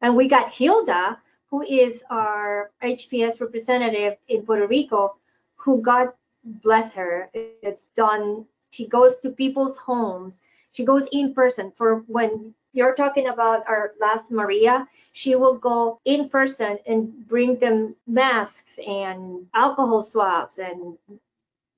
And 0.00 0.16
we 0.16 0.28
got 0.28 0.52
Hilda, 0.52 1.18
who 1.50 1.62
is 1.62 2.02
our 2.10 2.70
HPS 2.82 3.40
representative 3.40 4.16
in 4.28 4.42
Puerto 4.42 4.66
Rico, 4.66 5.16
who 5.56 5.82
God 5.82 6.08
bless 6.42 6.94
her, 6.94 7.30
is 7.62 7.82
done. 7.94 8.46
She 8.70 8.86
goes 8.86 9.18
to 9.18 9.30
people's 9.30 9.76
homes. 9.76 10.40
She 10.72 10.84
goes 10.84 11.06
in 11.12 11.34
person 11.34 11.70
for 11.76 11.96
when 12.06 12.54
you're 12.76 12.94
talking 12.94 13.28
about 13.28 13.66
our 13.66 13.92
last 14.00 14.30
Maria, 14.30 14.86
she 15.12 15.34
will 15.34 15.56
go 15.56 15.98
in 16.04 16.28
person 16.28 16.78
and 16.86 17.26
bring 17.26 17.58
them 17.58 17.96
masks 18.06 18.78
and 18.86 19.46
alcohol 19.54 20.02
swabs 20.02 20.58
and 20.58 20.98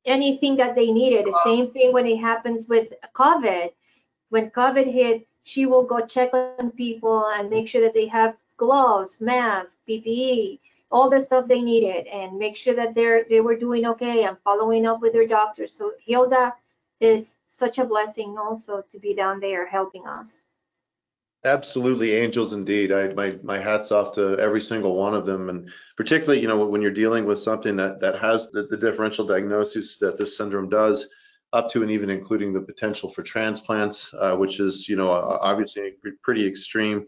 anything 0.04 0.56
that 0.56 0.74
they 0.74 0.90
needed. 0.90 1.24
The 1.24 1.40
same 1.44 1.64
thing 1.66 1.92
when 1.92 2.06
it 2.06 2.16
happens 2.16 2.66
with 2.66 2.92
COVID. 3.14 3.70
When 4.30 4.50
COVID 4.50 4.92
hit, 4.92 5.26
she 5.44 5.66
will 5.66 5.84
go 5.84 6.04
check 6.04 6.34
on 6.34 6.72
people 6.72 7.26
and 7.26 7.48
make 7.48 7.68
sure 7.68 7.80
that 7.80 7.94
they 7.94 8.06
have 8.08 8.36
gloves, 8.56 9.20
masks, 9.20 9.76
PPE, 9.88 10.58
all 10.90 11.08
the 11.08 11.20
stuff 11.20 11.46
they 11.46 11.62
needed, 11.62 12.06
and 12.08 12.36
make 12.36 12.56
sure 12.56 12.74
that 12.74 12.94
they're 12.94 13.24
they 13.30 13.40
were 13.40 13.56
doing 13.56 13.86
okay 13.86 14.24
and 14.24 14.36
following 14.42 14.86
up 14.86 15.00
with 15.00 15.12
their 15.12 15.26
doctors. 15.26 15.72
So 15.72 15.92
Hilda 16.04 16.54
is 17.00 17.38
such 17.46 17.78
a 17.78 17.84
blessing 17.84 18.36
also 18.36 18.82
to 18.90 18.98
be 18.98 19.14
down 19.14 19.38
there 19.40 19.66
helping 19.66 20.06
us. 20.06 20.44
Absolutely, 21.44 22.14
angels 22.14 22.52
indeed. 22.52 22.90
I 22.92 23.12
my 23.14 23.38
my 23.42 23.58
hats 23.58 23.90
off 23.92 24.14
to 24.14 24.36
every 24.38 24.60
single 24.62 24.94
one 24.96 25.14
of 25.14 25.24
them, 25.26 25.48
and 25.48 25.70
particularly, 25.96 26.40
you 26.40 26.48
know, 26.48 26.66
when 26.66 26.82
you're 26.82 26.90
dealing 26.92 27.24
with 27.26 27.38
something 27.38 27.76
that 27.76 28.00
that 28.00 28.18
has 28.18 28.50
the, 28.50 28.64
the 28.64 28.76
differential 28.76 29.24
diagnosis 29.26 29.98
that 29.98 30.18
this 30.18 30.36
syndrome 30.36 30.68
does, 30.68 31.08
up 31.52 31.70
to 31.70 31.82
and 31.82 31.90
even 31.90 32.10
including 32.10 32.52
the 32.52 32.60
potential 32.60 33.12
for 33.12 33.22
transplants, 33.22 34.12
uh, 34.14 34.36
which 34.36 34.58
is, 34.60 34.88
you 34.88 34.96
know, 34.96 35.10
obviously 35.10 35.92
pretty 36.22 36.46
extreme. 36.46 37.06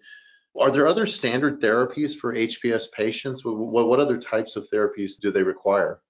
Are 0.58 0.70
there 0.70 0.86
other 0.86 1.06
standard 1.06 1.60
therapies 1.60 2.16
for 2.16 2.34
HPS 2.34 2.90
patients? 2.92 3.44
What, 3.44 3.86
what 3.88 4.00
other 4.00 4.18
types 4.18 4.56
of 4.56 4.66
therapies 4.72 5.12
do 5.20 5.30
they 5.32 5.42
require? 5.42 6.00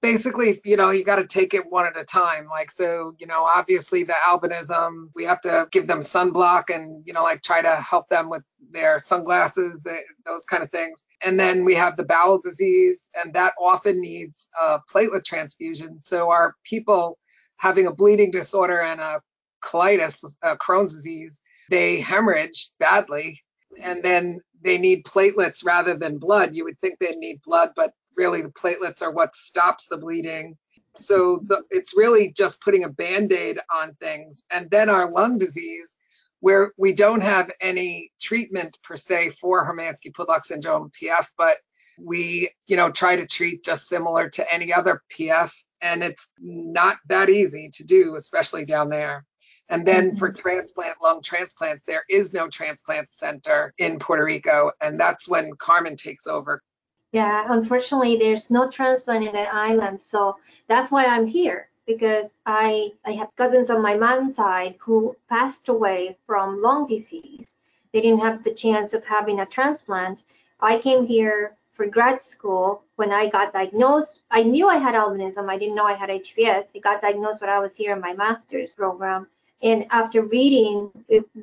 Basically, 0.00 0.60
you 0.64 0.76
know, 0.76 0.90
you 0.90 1.04
got 1.04 1.16
to 1.16 1.26
take 1.26 1.54
it 1.54 1.70
one 1.70 1.86
at 1.86 1.98
a 1.98 2.04
time. 2.04 2.48
Like, 2.48 2.70
so, 2.70 3.12
you 3.18 3.26
know, 3.26 3.42
obviously 3.42 4.04
the 4.04 4.14
albinism, 4.28 5.10
we 5.14 5.24
have 5.24 5.40
to 5.42 5.68
give 5.72 5.86
them 5.86 6.00
sunblock 6.00 6.64
and, 6.74 7.02
you 7.06 7.12
know, 7.12 7.22
like 7.22 7.42
try 7.42 7.62
to 7.62 7.74
help 7.76 8.08
them 8.08 8.30
with 8.30 8.44
their 8.70 8.98
sunglasses, 8.98 9.82
the, 9.82 9.96
those 10.24 10.44
kind 10.44 10.62
of 10.62 10.70
things. 10.70 11.04
And 11.24 11.38
then 11.38 11.64
we 11.64 11.74
have 11.74 11.96
the 11.96 12.04
bowel 12.04 12.38
disease, 12.38 13.10
and 13.22 13.34
that 13.34 13.54
often 13.60 14.00
needs 14.00 14.48
a 14.60 14.80
platelet 14.92 15.24
transfusion. 15.24 16.00
So, 16.00 16.30
our 16.30 16.54
people 16.64 17.18
having 17.58 17.86
a 17.86 17.94
bleeding 17.94 18.30
disorder 18.30 18.80
and 18.80 19.00
a 19.00 19.20
colitis, 19.62 20.24
a 20.42 20.56
Crohn's 20.56 20.92
disease, 20.92 21.42
they 21.70 22.00
hemorrhage 22.00 22.70
badly. 22.78 23.40
And 23.82 24.02
then 24.02 24.40
they 24.62 24.78
need 24.78 25.04
platelets 25.04 25.64
rather 25.64 25.96
than 25.96 26.18
blood. 26.18 26.54
You 26.54 26.64
would 26.64 26.78
think 26.78 26.98
they'd 26.98 27.16
need 27.16 27.40
blood, 27.44 27.70
but 27.76 27.92
really 28.18 28.42
the 28.42 28.50
platelets 28.50 29.02
are 29.02 29.12
what 29.12 29.34
stops 29.34 29.86
the 29.86 29.96
bleeding. 29.96 30.58
So 30.96 31.40
the, 31.44 31.62
it's 31.70 31.96
really 31.96 32.32
just 32.32 32.60
putting 32.60 32.84
a 32.84 32.88
band 32.90 33.32
aid 33.32 33.58
on 33.80 33.94
things. 33.94 34.44
And 34.50 34.70
then 34.70 34.90
our 34.90 35.10
lung 35.10 35.38
disease, 35.38 35.96
where 36.40 36.72
we 36.76 36.92
don't 36.92 37.22
have 37.22 37.50
any 37.60 38.12
treatment 38.20 38.78
per 38.82 38.96
se 38.96 39.30
for 39.30 39.64
Hermansky 39.64 40.12
Pudlak 40.12 40.44
syndrome 40.44 40.90
PF, 40.90 41.30
but 41.36 41.56
we, 42.00 42.50
you 42.66 42.76
know, 42.76 42.90
try 42.90 43.16
to 43.16 43.26
treat 43.26 43.64
just 43.64 43.88
similar 43.88 44.28
to 44.30 44.54
any 44.54 44.72
other 44.72 45.02
PF. 45.10 45.52
And 45.82 46.02
it's 46.02 46.28
not 46.38 46.96
that 47.08 47.28
easy 47.28 47.70
to 47.74 47.84
do, 47.84 48.14
especially 48.16 48.64
down 48.64 48.88
there. 48.88 49.24
And 49.68 49.86
then 49.86 50.14
for 50.14 50.30
mm-hmm. 50.30 50.40
transplant, 50.40 51.02
lung 51.02 51.22
transplants, 51.22 51.82
there 51.82 52.04
is 52.08 52.32
no 52.32 52.48
transplant 52.48 53.10
center 53.10 53.74
in 53.78 53.98
Puerto 53.98 54.24
Rico. 54.24 54.72
And 54.80 54.98
that's 54.98 55.28
when 55.28 55.52
Carmen 55.58 55.96
takes 55.96 56.26
over. 56.26 56.62
Yeah, 57.12 57.46
unfortunately, 57.48 58.16
there's 58.16 58.50
no 58.50 58.68
transplant 58.70 59.24
in 59.24 59.32
the 59.32 59.54
island, 59.54 60.00
so 60.00 60.36
that's 60.66 60.90
why 60.90 61.06
I'm 61.06 61.26
here 61.26 61.68
because 61.86 62.38
I 62.44 62.92
I 63.06 63.12
have 63.12 63.34
cousins 63.36 63.70
on 63.70 63.80
my 63.80 63.94
mom's 63.96 64.36
side 64.36 64.76
who 64.78 65.16
passed 65.28 65.68
away 65.70 66.18
from 66.26 66.60
lung 66.60 66.84
disease. 66.86 67.54
They 67.92 68.02
didn't 68.02 68.20
have 68.20 68.44
the 68.44 68.52
chance 68.52 68.92
of 68.92 69.06
having 69.06 69.40
a 69.40 69.46
transplant. 69.46 70.24
I 70.60 70.78
came 70.78 71.06
here 71.06 71.56
for 71.72 71.86
grad 71.86 72.20
school 72.20 72.82
when 72.96 73.10
I 73.10 73.28
got 73.28 73.54
diagnosed. 73.54 74.20
I 74.30 74.42
knew 74.42 74.68
I 74.68 74.76
had 74.76 74.94
albinism. 74.94 75.48
I 75.48 75.56
didn't 75.56 75.76
know 75.76 75.86
I 75.86 75.94
had 75.94 76.10
HPS. 76.10 76.64
I 76.76 76.80
got 76.80 77.00
diagnosed 77.00 77.40
when 77.40 77.48
I 77.50 77.58
was 77.58 77.74
here 77.74 77.94
in 77.94 78.00
my 78.00 78.12
master's 78.12 78.74
program. 78.74 79.28
And 79.62 79.86
after 79.90 80.22
reading, 80.22 80.90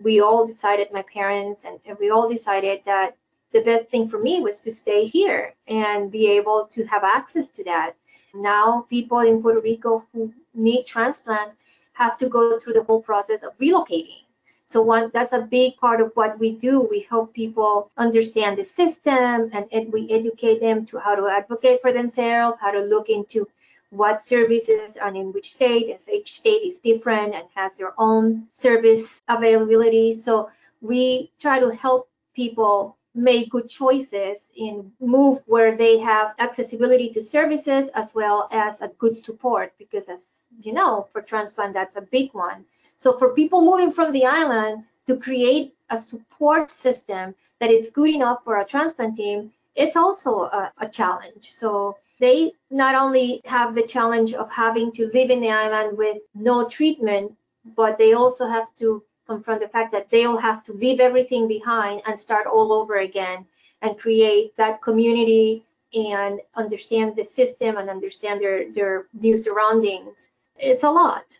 we 0.04 0.22
all 0.22 0.46
decided, 0.46 0.92
my 0.94 1.02
parents 1.04 1.66
and 1.66 1.80
we 2.00 2.12
all 2.12 2.30
decided 2.30 2.82
that 2.86 3.18
the 3.52 3.62
best 3.62 3.90
thing 3.90 4.08
for 4.08 4.20
me 4.20 4.42
was 4.42 4.60
to 4.62 4.72
stay 4.72 5.06
here 5.06 5.54
and 5.68 6.12
be 6.12 6.28
able 6.28 6.68
to 6.72 6.86
have 6.86 7.04
access 7.04 7.50
to 7.50 7.64
that. 7.64 7.94
Now, 8.34 8.86
people 8.90 9.20
in 9.20 9.42
Puerto 9.42 9.62
Rico 9.62 10.06
who 10.12 10.34
need 10.54 10.86
transplant 10.86 11.52
have 11.94 12.18
to 12.18 12.28
go 12.28 12.60
through 12.60 12.74
the 12.74 12.84
whole 12.84 13.02
process 13.02 13.44
of 13.44 13.58
relocating. 13.58 14.24
So 14.66 14.82
one, 14.82 15.12
that's 15.14 15.32
a 15.32 15.40
big 15.40 15.78
part 15.78 16.02
of 16.02 16.12
what 16.16 16.40
we 16.40 16.52
do. 16.52 16.82
We 16.82 17.02
help 17.02 17.34
people 17.34 17.92
understand 17.98 18.58
the 18.58 18.64
system 18.64 19.52
and 19.54 19.68
ed- 19.72 19.92
we 19.94 20.10
educate 20.10 20.60
them 20.60 20.86
to 20.88 20.98
how 20.98 21.16
to 21.16 21.28
advocate 21.28 21.82
for 21.82 21.94
themselves, 21.94 22.58
how 22.60 22.72
to 22.72 22.80
look 22.80 23.10
into 23.10 23.48
what 23.92 24.20
services 24.20 24.98
are 24.98 25.14
in 25.14 25.32
which 25.32 25.54
state, 25.54 25.94
as 25.94 26.10
each 26.10 26.34
state 26.34 26.64
is 26.64 26.80
different 26.80 27.36
and 27.36 27.46
has 27.56 27.78
their 27.78 27.94
own 27.98 28.48
service 28.50 29.22
availability. 29.30 30.14
So 30.14 30.50
we 30.82 31.32
try 31.40 31.60
to 31.60 31.70
help 31.70 32.10
people 32.36 32.98
make 33.16 33.50
good 33.50 33.70
choices 33.70 34.52
in 34.56 34.92
move 35.00 35.42
where 35.46 35.76
they 35.78 35.98
have 35.98 36.36
accessibility 36.40 37.10
to 37.12 37.22
services 37.22 37.88
as 37.96 38.14
well 38.14 38.50
as 38.52 38.80
a 38.82 38.90
good 39.00 39.16
support. 39.18 39.74
Because 39.78 40.10
as 40.10 40.44
you 40.62 40.74
know 40.74 41.08
for 41.12 41.22
transplant 41.22 41.74
that's 41.74 41.96
a 41.96 42.02
big 42.02 42.34
one. 42.34 42.66
So 42.98 43.18
for 43.18 43.34
people 43.34 43.62
moving 43.62 43.92
from 43.92 44.12
the 44.12 44.26
island 44.26 44.84
to 45.08 45.18
create 45.18 45.76
a 45.90 45.98
support 45.98 46.70
system 46.70 47.36
that 47.60 47.72
is 47.72 47.90
good 47.90 48.10
enough 48.10 48.44
for 48.44 48.60
a 48.60 48.66
transplant 48.66 49.16
team 49.16 49.52
it's 49.76 49.98
also 49.98 50.44
a, 50.44 50.72
a 50.80 50.88
challenge. 50.88 51.52
So 51.52 51.98
they 52.20 52.54
not 52.72 52.96
only 52.96 53.42
have 53.44 53.76
the 53.76 53.84
challenge 53.84 54.34
of 54.34 54.50
having 54.50 54.92
to 54.94 55.12
live 55.14 55.30
in 55.30 55.42
the 55.42 55.52
island 55.52 55.98
with 55.98 56.18
no 56.34 56.68
treatment 56.70 57.34
but 57.76 57.98
they 57.98 58.14
also 58.14 58.48
have 58.48 58.74
to 58.76 59.04
confront 59.28 59.62
the 59.62 59.68
fact 59.68 59.92
that 59.92 60.10
they'll 60.10 60.38
have 60.38 60.64
to 60.66 60.74
leave 60.74 61.00
everything 61.00 61.48
behind 61.48 62.02
and 62.06 62.18
start 62.18 62.48
all 62.48 62.72
over 62.72 62.98
again 62.98 63.46
and 63.82 63.98
create 63.98 64.56
that 64.58 64.82
community 64.82 65.64
and 65.94 66.42
understand 66.56 67.16
the 67.16 67.24
system 67.24 67.78
and 67.78 67.90
understand 67.90 68.42
their, 68.42 68.72
their 68.72 69.08
new 69.14 69.38
surroundings. 69.38 70.30
It's 70.58 70.84
a 70.84 70.92
lot. 70.92 71.40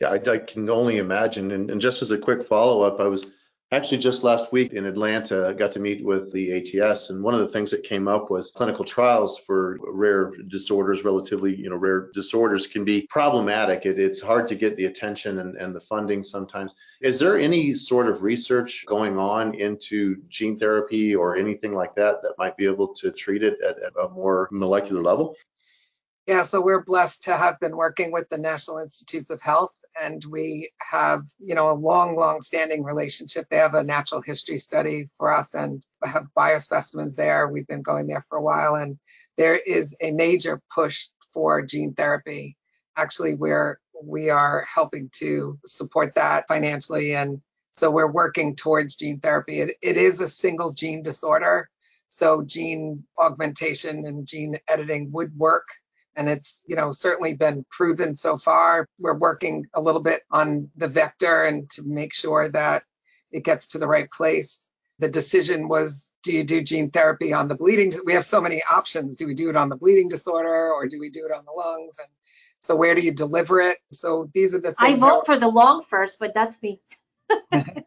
Yeah, 0.00 0.08
I, 0.08 0.30
I 0.30 0.38
can 0.38 0.68
only 0.70 0.98
imagine. 0.98 1.50
And, 1.52 1.70
and 1.70 1.80
just 1.80 2.02
as 2.02 2.10
a 2.10 2.18
quick 2.18 2.46
follow 2.46 2.82
up, 2.82 3.00
I 3.00 3.06
was 3.06 3.26
Actually, 3.72 3.96
just 3.96 4.22
last 4.22 4.52
week 4.52 4.74
in 4.74 4.84
Atlanta, 4.84 5.48
I 5.48 5.54
got 5.54 5.72
to 5.72 5.80
meet 5.80 6.04
with 6.04 6.30
the 6.30 6.52
ATS, 6.52 7.08
and 7.08 7.22
one 7.22 7.32
of 7.32 7.40
the 7.40 7.48
things 7.48 7.70
that 7.70 7.82
came 7.82 8.06
up 8.06 8.30
was 8.30 8.52
clinical 8.52 8.84
trials 8.84 9.40
for 9.46 9.78
rare 9.80 10.32
disorders, 10.48 11.04
relatively, 11.04 11.56
you 11.56 11.70
know, 11.70 11.76
rare 11.76 12.10
disorders 12.12 12.66
can 12.66 12.84
be 12.84 13.06
problematic. 13.08 13.86
It, 13.86 13.98
it's 13.98 14.20
hard 14.20 14.46
to 14.48 14.54
get 14.54 14.76
the 14.76 14.84
attention 14.84 15.38
and, 15.38 15.56
and 15.56 15.74
the 15.74 15.80
funding 15.80 16.22
sometimes. 16.22 16.74
Is 17.00 17.18
there 17.18 17.38
any 17.38 17.74
sort 17.74 18.08
of 18.08 18.22
research 18.22 18.84
going 18.86 19.16
on 19.16 19.54
into 19.54 20.16
gene 20.28 20.58
therapy 20.58 21.14
or 21.14 21.38
anything 21.38 21.72
like 21.72 21.94
that 21.94 22.20
that 22.20 22.34
might 22.36 22.58
be 22.58 22.66
able 22.66 22.88
to 22.96 23.10
treat 23.10 23.42
it 23.42 23.58
at, 23.66 23.82
at 23.82 23.92
a 24.04 24.10
more 24.10 24.50
molecular 24.52 25.02
level? 25.02 25.34
Yeah, 26.28 26.42
so 26.42 26.60
we're 26.60 26.84
blessed 26.84 27.22
to 27.22 27.36
have 27.36 27.58
been 27.58 27.76
working 27.76 28.12
with 28.12 28.28
the 28.28 28.38
National 28.38 28.78
Institutes 28.78 29.30
of 29.30 29.42
Health, 29.42 29.74
and 30.00 30.24
we 30.30 30.70
have, 30.78 31.22
you 31.38 31.56
know, 31.56 31.68
a 31.68 31.74
long, 31.74 32.14
long-standing 32.14 32.84
relationship. 32.84 33.48
They 33.48 33.56
have 33.56 33.74
a 33.74 33.82
natural 33.82 34.20
history 34.20 34.58
study 34.58 35.04
for 35.18 35.32
us 35.32 35.54
and 35.54 35.84
have 36.04 36.28
biospecimens 36.38 37.16
there. 37.16 37.48
We've 37.48 37.66
been 37.66 37.82
going 37.82 38.06
there 38.06 38.20
for 38.20 38.38
a 38.38 38.42
while, 38.42 38.76
and 38.76 39.00
there 39.36 39.58
is 39.66 39.96
a 40.00 40.12
major 40.12 40.62
push 40.72 41.08
for 41.32 41.60
gene 41.62 41.92
therapy. 41.94 42.56
Actually, 42.96 43.34
we're 43.34 43.80
we 44.04 44.30
are 44.30 44.64
helping 44.72 45.10
to 45.14 45.58
support 45.66 46.14
that 46.14 46.46
financially, 46.46 47.16
and 47.16 47.40
so 47.70 47.90
we're 47.90 48.10
working 48.10 48.54
towards 48.54 48.94
gene 48.94 49.18
therapy. 49.18 49.60
It, 49.60 49.76
it 49.82 49.96
is 49.96 50.20
a 50.20 50.28
single 50.28 50.72
gene 50.72 51.02
disorder, 51.02 51.68
so 52.06 52.42
gene 52.42 53.02
augmentation 53.18 54.04
and 54.06 54.24
gene 54.24 54.56
editing 54.68 55.10
would 55.10 55.36
work 55.36 55.66
and 56.16 56.28
it's 56.28 56.62
you 56.66 56.76
know 56.76 56.90
certainly 56.92 57.34
been 57.34 57.64
proven 57.70 58.14
so 58.14 58.36
far. 58.36 58.88
We're 58.98 59.14
working 59.14 59.66
a 59.74 59.80
little 59.80 60.02
bit 60.02 60.22
on 60.30 60.70
the 60.76 60.88
vector 60.88 61.44
and 61.44 61.68
to 61.70 61.82
make 61.86 62.14
sure 62.14 62.48
that 62.48 62.84
it 63.30 63.44
gets 63.44 63.68
to 63.68 63.78
the 63.78 63.86
right 63.86 64.10
place. 64.10 64.70
The 64.98 65.08
decision 65.08 65.68
was 65.68 66.14
do 66.22 66.32
you 66.32 66.44
do 66.44 66.62
gene 66.62 66.90
therapy 66.90 67.32
on 67.32 67.48
the 67.48 67.56
bleeding 67.56 67.90
we 68.04 68.12
have 68.12 68.24
so 68.24 68.40
many 68.40 68.62
options. 68.70 69.16
Do 69.16 69.26
we 69.26 69.34
do 69.34 69.50
it 69.50 69.56
on 69.56 69.68
the 69.68 69.76
bleeding 69.76 70.08
disorder 70.08 70.72
or 70.72 70.86
do 70.86 71.00
we 71.00 71.10
do 71.10 71.26
it 71.26 71.36
on 71.36 71.44
the 71.44 71.52
lungs? 71.52 71.98
And 71.98 72.08
so 72.58 72.76
where 72.76 72.94
do 72.94 73.00
you 73.00 73.12
deliver 73.12 73.60
it? 73.60 73.78
So 73.92 74.28
these 74.32 74.54
are 74.54 74.60
the 74.60 74.72
things 74.72 75.02
i 75.02 75.08
vote 75.08 75.26
for 75.26 75.38
the 75.38 75.48
lung 75.48 75.82
first 75.82 76.18
but 76.18 76.32
that's 76.34 76.60
me. 76.62 76.80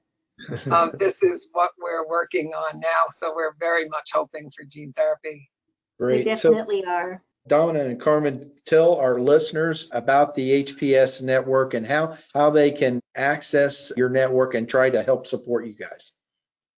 Um, 0.71 0.91
this 0.99 1.23
is 1.23 1.49
what 1.53 1.71
we're 1.79 2.07
working 2.07 2.53
on 2.53 2.79
now. 2.79 3.05
So 3.09 3.33
we're 3.35 3.55
very 3.59 3.87
much 3.89 4.11
hoping 4.13 4.51
for 4.51 4.63
gene 4.63 4.93
therapy. 4.93 5.49
Great. 5.97 6.19
We 6.19 6.23
definitely 6.23 6.83
so, 6.85 6.91
are. 6.91 7.23
Donna 7.47 7.85
and 7.85 8.01
Carmen, 8.01 8.51
tell 8.65 8.95
our 8.95 9.19
listeners 9.19 9.87
about 9.91 10.33
the 10.33 10.63
HPS 10.63 11.21
network 11.21 11.75
and 11.75 11.85
how, 11.85 12.17
how 12.33 12.49
they 12.49 12.71
can 12.71 12.99
access 13.15 13.91
your 13.95 14.09
network 14.09 14.55
and 14.55 14.67
try 14.67 14.89
to 14.89 15.03
help 15.03 15.27
support 15.27 15.67
you 15.67 15.75
guys. 15.75 16.11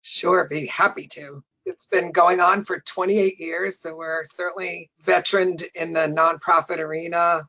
Sure, 0.02 0.46
be 0.48 0.66
happy 0.66 1.06
to. 1.06 1.42
It's 1.64 1.86
been 1.86 2.12
going 2.12 2.40
on 2.40 2.64
for 2.64 2.80
28 2.80 3.40
years, 3.40 3.80
so 3.80 3.96
we're 3.96 4.24
certainly 4.24 4.90
veteraned 5.00 5.64
in 5.74 5.92
the 5.92 6.00
nonprofit 6.00 6.78
arena. 6.78 7.42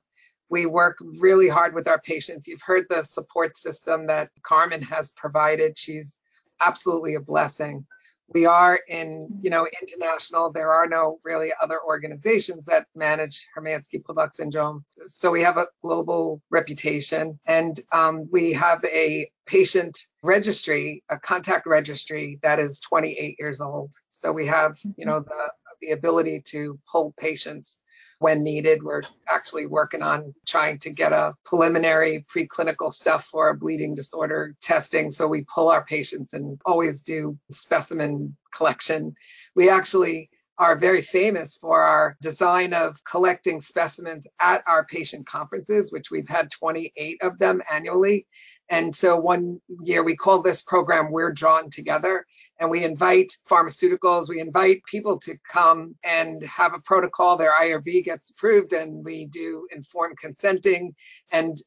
We 0.50 0.66
work 0.66 0.98
really 1.20 1.48
hard 1.48 1.76
with 1.76 1.88
our 1.88 2.00
patients. 2.00 2.48
You've 2.48 2.62
heard 2.62 2.86
the 2.90 3.04
support 3.04 3.56
system 3.56 4.08
that 4.08 4.30
Carmen 4.44 4.82
has 4.84 5.12
provided. 5.12 5.78
She's 5.78 6.20
absolutely 6.62 7.16
a 7.16 7.22
blessing. 7.22 7.86
We 8.34 8.46
are 8.46 8.80
in, 8.88 9.28
you 9.42 9.50
know, 9.50 9.68
international. 9.82 10.52
There 10.52 10.72
are 10.72 10.88
no 10.88 11.18
really 11.26 11.52
other 11.62 11.80
organizations 11.84 12.66
that 12.66 12.86
manage 12.96 13.48
Hermansky-Pudlak 13.58 14.34
syndrome. 14.34 14.86
So 14.90 15.32
we 15.32 15.42
have 15.42 15.58
a 15.58 15.68
global 15.82 16.42
reputation 16.50 17.40
and 17.46 17.80
um, 17.92 18.28
we 18.32 18.54
have 18.54 18.84
a 18.86 19.30
patient 19.46 19.98
registry, 20.24 21.04
a 21.10 21.18
contact 21.18 21.66
registry 21.66 22.40
that 22.44 22.60
is 22.60 22.80
28 22.82 23.36
years 23.40 23.62
old. 23.62 23.92
So 24.08 24.32
we 24.32 24.46
have, 24.46 24.78
you 24.96 25.06
know, 25.06 25.22
the, 25.22 25.52
the 25.82 25.92
ability 25.92 26.42
to 26.48 26.80
pull 26.92 27.14
patients 27.20 27.82
when 28.20 28.44
needed. 28.44 28.84
We're 28.84 29.02
actually 29.28 29.66
working 29.66 30.02
on 30.02 30.34
trying 30.46 30.78
to 30.80 30.92
get 30.92 31.14
a 31.14 31.34
preliminary 31.46 32.26
preclinical 32.34 32.92
stuff 32.92 33.26
for 33.26 33.50
a 33.50 33.58
bleeding 33.58 33.96
disorder 33.96 34.56
testing. 34.62 35.10
So 35.10 35.28
we 35.28 35.46
pull 35.54 35.70
our 35.70 35.84
patients 35.84 36.34
and 36.34 36.60
always 36.66 37.02
do 37.02 37.38
specimen 37.50 38.36
collection. 38.54 39.16
We 39.56 39.70
actually 39.70 40.30
are 40.58 40.76
very 40.76 41.02
famous 41.02 41.56
for 41.56 41.82
our 41.82 42.18
design 42.22 42.74
of 42.74 43.02
collecting 43.06 43.62
specimens 43.62 44.28
at 44.42 44.62
our 44.68 44.86
patient 44.86 45.26
conferences, 45.26 45.92
which 45.92 46.12
we've 46.12 46.28
had 46.28 46.52
28 46.52 47.24
of 47.24 47.40
them 47.40 47.62
annually. 47.72 48.28
And 48.70 48.94
so 48.94 49.20
one 49.20 49.60
year 49.84 50.04
we 50.04 50.16
call 50.16 50.42
this 50.42 50.62
program 50.62 51.12
We're 51.12 51.32
Drawn 51.32 51.72
Together, 51.72 52.26
and 52.60 52.70
we 52.70 52.84
invite 52.84 53.34
pharmaceuticals, 53.50 54.30
we 54.30 54.40
invite 54.40 54.84
people 54.86 55.18
to 55.22 55.38
come 55.52 55.96
and 56.06 56.44
have 56.44 56.74
a 56.76 56.82
protocol. 56.82 57.36
Their 57.36 57.52
IRB 57.52 58.04
gets 58.04 58.30
approved, 58.30 58.74
and 58.74 59.04
we 59.04 59.26
do 59.26 59.68
informed 59.72 60.18
consenting. 60.18 60.94
And 61.32 61.58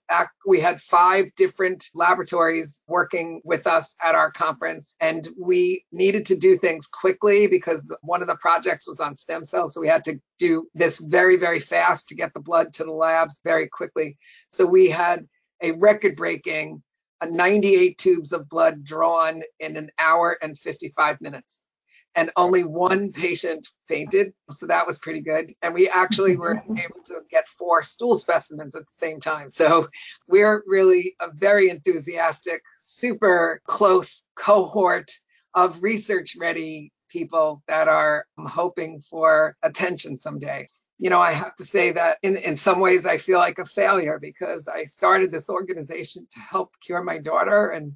we 0.46 0.60
had 0.60 0.80
five 0.80 1.34
different 1.34 1.88
laboratories 1.94 2.82
working 2.86 3.40
with 3.44 3.66
us 3.66 3.96
at 4.04 4.14
our 4.14 4.30
conference, 4.30 4.94
and 5.00 5.26
we 5.36 5.84
needed 5.90 6.26
to 6.26 6.36
do 6.36 6.56
things 6.56 6.86
quickly 6.86 7.48
because 7.48 7.94
one 8.02 8.22
of 8.22 8.28
the 8.28 8.36
projects 8.36 8.86
was 8.86 9.00
on 9.00 9.16
stem 9.16 9.42
cells. 9.42 9.74
So 9.74 9.80
we 9.80 9.88
had 9.88 10.04
to 10.04 10.20
do 10.38 10.68
this 10.74 10.98
very, 10.98 11.36
very 11.36 11.60
fast 11.60 12.08
to 12.08 12.14
get 12.14 12.32
the 12.32 12.40
blood 12.40 12.72
to 12.74 12.84
the 12.84 12.92
labs 12.92 13.40
very 13.42 13.68
quickly. 13.68 14.16
So 14.48 14.66
we 14.66 14.88
had 14.88 15.26
a 15.60 15.72
record 15.72 16.16
breaking 16.16 16.82
98 17.26 17.98
tubes 17.98 18.32
of 18.32 18.48
blood 18.48 18.84
drawn 18.84 19.42
in 19.60 19.76
an 19.76 19.90
hour 19.98 20.36
and 20.42 20.56
55 20.56 21.20
minutes. 21.20 21.66
And 22.14 22.30
only 22.36 22.62
one 22.62 23.10
patient 23.12 23.66
fainted. 23.88 24.34
So 24.50 24.66
that 24.66 24.86
was 24.86 24.98
pretty 24.98 25.22
good. 25.22 25.52
And 25.62 25.72
we 25.72 25.88
actually 25.88 26.36
were 26.36 26.56
mm-hmm. 26.56 26.76
able 26.76 27.02
to 27.06 27.22
get 27.30 27.48
four 27.48 27.82
stool 27.82 28.18
specimens 28.18 28.76
at 28.76 28.82
the 28.82 28.92
same 28.92 29.18
time. 29.18 29.48
So 29.48 29.88
we're 30.28 30.62
really 30.66 31.14
a 31.20 31.30
very 31.32 31.70
enthusiastic, 31.70 32.62
super 32.76 33.62
close 33.64 34.26
cohort 34.34 35.10
of 35.54 35.82
research 35.82 36.36
ready 36.38 36.92
people 37.08 37.62
that 37.66 37.88
are 37.88 38.26
hoping 38.38 39.00
for 39.00 39.56
attention 39.62 40.18
someday 40.18 40.66
you 41.02 41.10
know, 41.10 41.18
I 41.18 41.32
have 41.32 41.56
to 41.56 41.64
say 41.64 41.90
that 41.90 42.18
in, 42.22 42.36
in 42.36 42.54
some 42.54 42.78
ways 42.78 43.06
I 43.06 43.16
feel 43.16 43.40
like 43.40 43.58
a 43.58 43.64
failure 43.64 44.20
because 44.20 44.68
I 44.68 44.84
started 44.84 45.32
this 45.32 45.50
organization 45.50 46.28
to 46.30 46.38
help 46.38 46.76
cure 46.78 47.02
my 47.02 47.18
daughter 47.18 47.70
and 47.70 47.94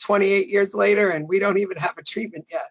28 0.00 0.48
years 0.48 0.74
later 0.74 1.10
and 1.10 1.28
we 1.28 1.38
don't 1.38 1.58
even 1.58 1.76
have 1.76 1.98
a 1.98 2.02
treatment 2.02 2.46
yet. 2.50 2.70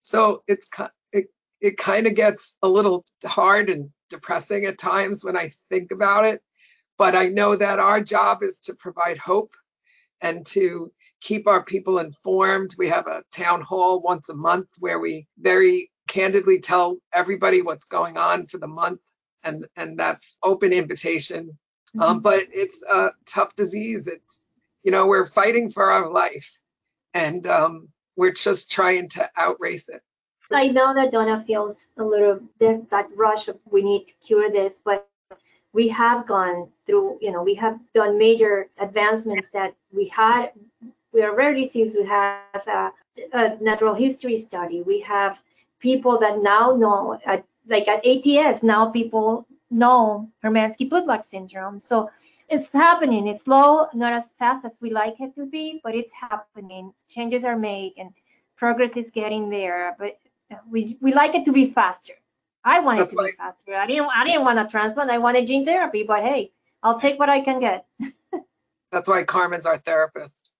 So 0.00 0.42
it's 0.48 0.66
it, 1.12 1.26
it 1.60 1.76
kind 1.76 2.06
of 2.06 2.14
gets 2.14 2.56
a 2.62 2.68
little 2.68 3.04
hard 3.26 3.68
and 3.68 3.90
depressing 4.08 4.64
at 4.64 4.78
times 4.78 5.22
when 5.22 5.36
I 5.36 5.50
think 5.68 5.92
about 5.92 6.24
it. 6.24 6.40
But 6.96 7.14
I 7.14 7.26
know 7.26 7.56
that 7.56 7.78
our 7.78 8.00
job 8.00 8.42
is 8.42 8.60
to 8.60 8.74
provide 8.74 9.18
hope 9.18 9.52
and 10.22 10.46
to 10.46 10.90
keep 11.20 11.46
our 11.46 11.62
people 11.62 11.98
informed. 11.98 12.70
We 12.78 12.88
have 12.88 13.06
a 13.06 13.22
town 13.36 13.60
hall 13.60 14.00
once 14.00 14.30
a 14.30 14.34
month 14.34 14.70
where 14.78 14.98
we 14.98 15.26
very 15.38 15.90
candidly 16.08 16.58
tell 16.58 16.96
everybody 17.12 17.60
what's 17.60 17.84
going 17.84 18.16
on 18.16 18.46
for 18.46 18.56
the 18.56 18.66
month 18.66 19.02
and 19.44 19.66
and 19.76 19.98
that's 19.98 20.38
open 20.42 20.72
invitation. 20.72 21.58
Um, 21.94 22.00
mm-hmm. 22.00 22.02
Um, 22.02 22.20
but 22.20 22.42
it's 22.52 22.82
a 22.82 23.10
tough 23.24 23.54
disease. 23.54 24.06
It's 24.06 24.48
you 24.82 24.92
know 24.92 25.06
we're 25.06 25.26
fighting 25.26 25.70
for 25.70 25.90
our 25.90 26.10
life, 26.10 26.60
and 27.14 27.46
um, 27.46 27.88
we're 28.16 28.32
just 28.32 28.70
trying 28.70 29.08
to 29.10 29.28
outrace 29.36 29.88
it. 29.88 30.02
I 30.52 30.68
know 30.68 30.94
that 30.94 31.10
Donna 31.10 31.42
feels 31.44 31.88
a 31.96 32.04
little 32.04 32.40
that 32.60 33.08
rush 33.14 33.48
of 33.48 33.58
we 33.70 33.82
need 33.82 34.06
to 34.06 34.12
cure 34.24 34.50
this, 34.50 34.80
but 34.84 35.08
we 35.72 35.88
have 35.88 36.26
gone 36.26 36.68
through, 36.86 37.18
you 37.20 37.30
know, 37.32 37.42
we 37.42 37.54
have 37.54 37.78
done 37.92 38.16
major 38.16 38.68
advancements 38.78 39.50
that 39.50 39.74
we 39.92 40.06
had. 40.08 40.52
We 41.12 41.22
are 41.22 41.34
rare 41.34 41.52
disease. 41.52 41.94
We 41.98 42.06
have 42.06 42.66
a, 42.66 42.92
a 43.32 43.56
natural 43.60 43.94
history 43.94 44.38
study. 44.38 44.82
We 44.82 45.00
have 45.00 45.40
people 45.78 46.18
that 46.20 46.42
now 46.42 46.74
know 46.74 47.18
at 47.26 47.44
like 47.68 47.88
at 47.88 48.04
ATS 48.06 48.62
now 48.62 48.90
people 48.90 49.46
know 49.70 50.30
Hermansky-Pudlak 50.44 51.24
syndrome. 51.24 51.78
So 51.78 52.10
it's 52.48 52.72
happening. 52.72 53.26
It's 53.26 53.42
slow, 53.42 53.88
not 53.94 54.12
as 54.12 54.34
fast 54.34 54.64
as 54.64 54.78
we 54.80 54.90
like 54.90 55.20
it 55.20 55.34
to 55.34 55.46
be, 55.46 55.80
but 55.82 55.94
it's 55.94 56.12
happening. 56.12 56.92
Changes 57.08 57.44
are 57.44 57.56
made 57.56 57.94
and 57.98 58.10
progress 58.56 58.96
is 58.96 59.10
getting 59.10 59.50
there. 59.50 59.96
But 59.98 60.18
we 60.70 60.96
we 61.00 61.12
like 61.12 61.34
it 61.34 61.44
to 61.46 61.52
be 61.52 61.70
faster. 61.70 62.14
I 62.64 62.80
want 62.80 63.00
it 63.00 63.10
to 63.10 63.16
be 63.16 63.32
faster. 63.36 63.74
I 63.74 63.86
didn't 63.86 64.08
I 64.14 64.24
didn't 64.24 64.42
want 64.44 64.58
a 64.58 64.66
transplant. 64.66 65.10
I 65.10 65.18
wanted 65.18 65.46
gene 65.46 65.64
therapy, 65.64 66.04
but 66.04 66.22
hey, 66.22 66.52
I'll 66.82 66.98
take 66.98 67.18
what 67.18 67.28
I 67.28 67.40
can 67.40 67.60
get. 67.60 67.86
That's 68.92 69.08
why 69.08 69.24
Carmen's 69.24 69.66
our 69.66 69.78
therapist. 69.78 70.52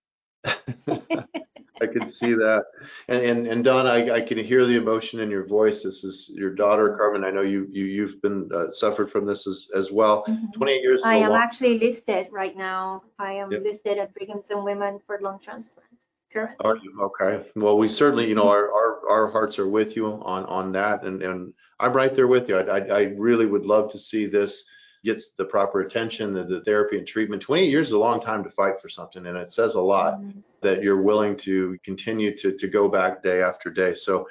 I 1.80 1.86
can 1.86 2.08
see 2.08 2.32
that. 2.32 2.64
And 3.08 3.22
and 3.22 3.46
and 3.46 3.64
Don, 3.64 3.86
I, 3.86 4.10
I 4.16 4.20
can 4.20 4.38
hear 4.38 4.64
the 4.64 4.76
emotion 4.76 5.20
in 5.20 5.30
your 5.30 5.46
voice. 5.46 5.82
This 5.82 6.04
is 6.04 6.30
your 6.34 6.54
daughter, 6.54 6.96
Carmen. 6.96 7.24
I 7.24 7.30
know 7.30 7.42
you 7.42 7.66
you 7.70 7.84
you've 7.84 8.20
been 8.22 8.48
uh, 8.54 8.70
suffered 8.70 9.10
from 9.10 9.26
this 9.26 9.46
as 9.46 9.68
as 9.76 9.92
well. 9.92 10.24
Mm-hmm. 10.28 10.52
28 10.52 10.82
years. 10.82 11.02
I 11.04 11.16
am 11.16 11.30
long. 11.30 11.40
actually 11.40 11.78
listed 11.78 12.28
right 12.30 12.56
now. 12.56 13.02
I 13.18 13.32
am 13.32 13.52
yep. 13.52 13.62
listed 13.62 13.98
at 13.98 14.14
Brigham 14.14 14.40
and 14.50 14.64
Women 14.64 15.00
for 15.06 15.18
lung 15.20 15.38
transplant. 15.38 15.88
Currently. 16.32 16.56
Are 16.66 16.76
you 16.76 17.00
okay? 17.02 17.48
Well, 17.54 17.78
we 17.78 17.88
certainly, 17.88 18.28
you 18.28 18.34
know, 18.34 18.48
our, 18.48 18.70
our 18.70 19.10
our 19.10 19.30
hearts 19.30 19.58
are 19.58 19.68
with 19.68 19.96
you 19.96 20.06
on 20.06 20.44
on 20.46 20.72
that, 20.72 21.04
and 21.04 21.22
and 21.22 21.52
I'm 21.78 21.92
right 21.92 22.14
there 22.14 22.26
with 22.26 22.48
you. 22.48 22.58
I 22.58 22.62
I, 22.62 22.78
I 22.78 23.02
really 23.16 23.46
would 23.46 23.64
love 23.64 23.90
to 23.92 23.98
see 23.98 24.26
this 24.26 24.64
gets 25.06 25.28
the 25.28 25.44
proper 25.44 25.80
attention, 25.80 26.34
the, 26.34 26.44
the 26.44 26.60
therapy 26.62 26.98
and 26.98 27.06
treatment. 27.06 27.40
28 27.40 27.70
years 27.70 27.86
is 27.88 27.92
a 27.94 27.98
long 27.98 28.20
time 28.20 28.44
to 28.44 28.50
fight 28.50 28.80
for 28.82 28.90
something, 28.90 29.24
and 29.24 29.38
it 29.38 29.50
says 29.50 29.74
a 29.74 29.80
lot 29.80 30.20
mm-hmm. 30.20 30.40
that 30.60 30.82
you're 30.82 31.00
willing 31.00 31.36
to 31.38 31.78
continue 31.82 32.36
to 32.36 32.52
to 32.58 32.68
go 32.68 32.88
back 32.88 33.22
day 33.22 33.40
after 33.40 33.70
day. 33.70 33.94
So 33.94 34.28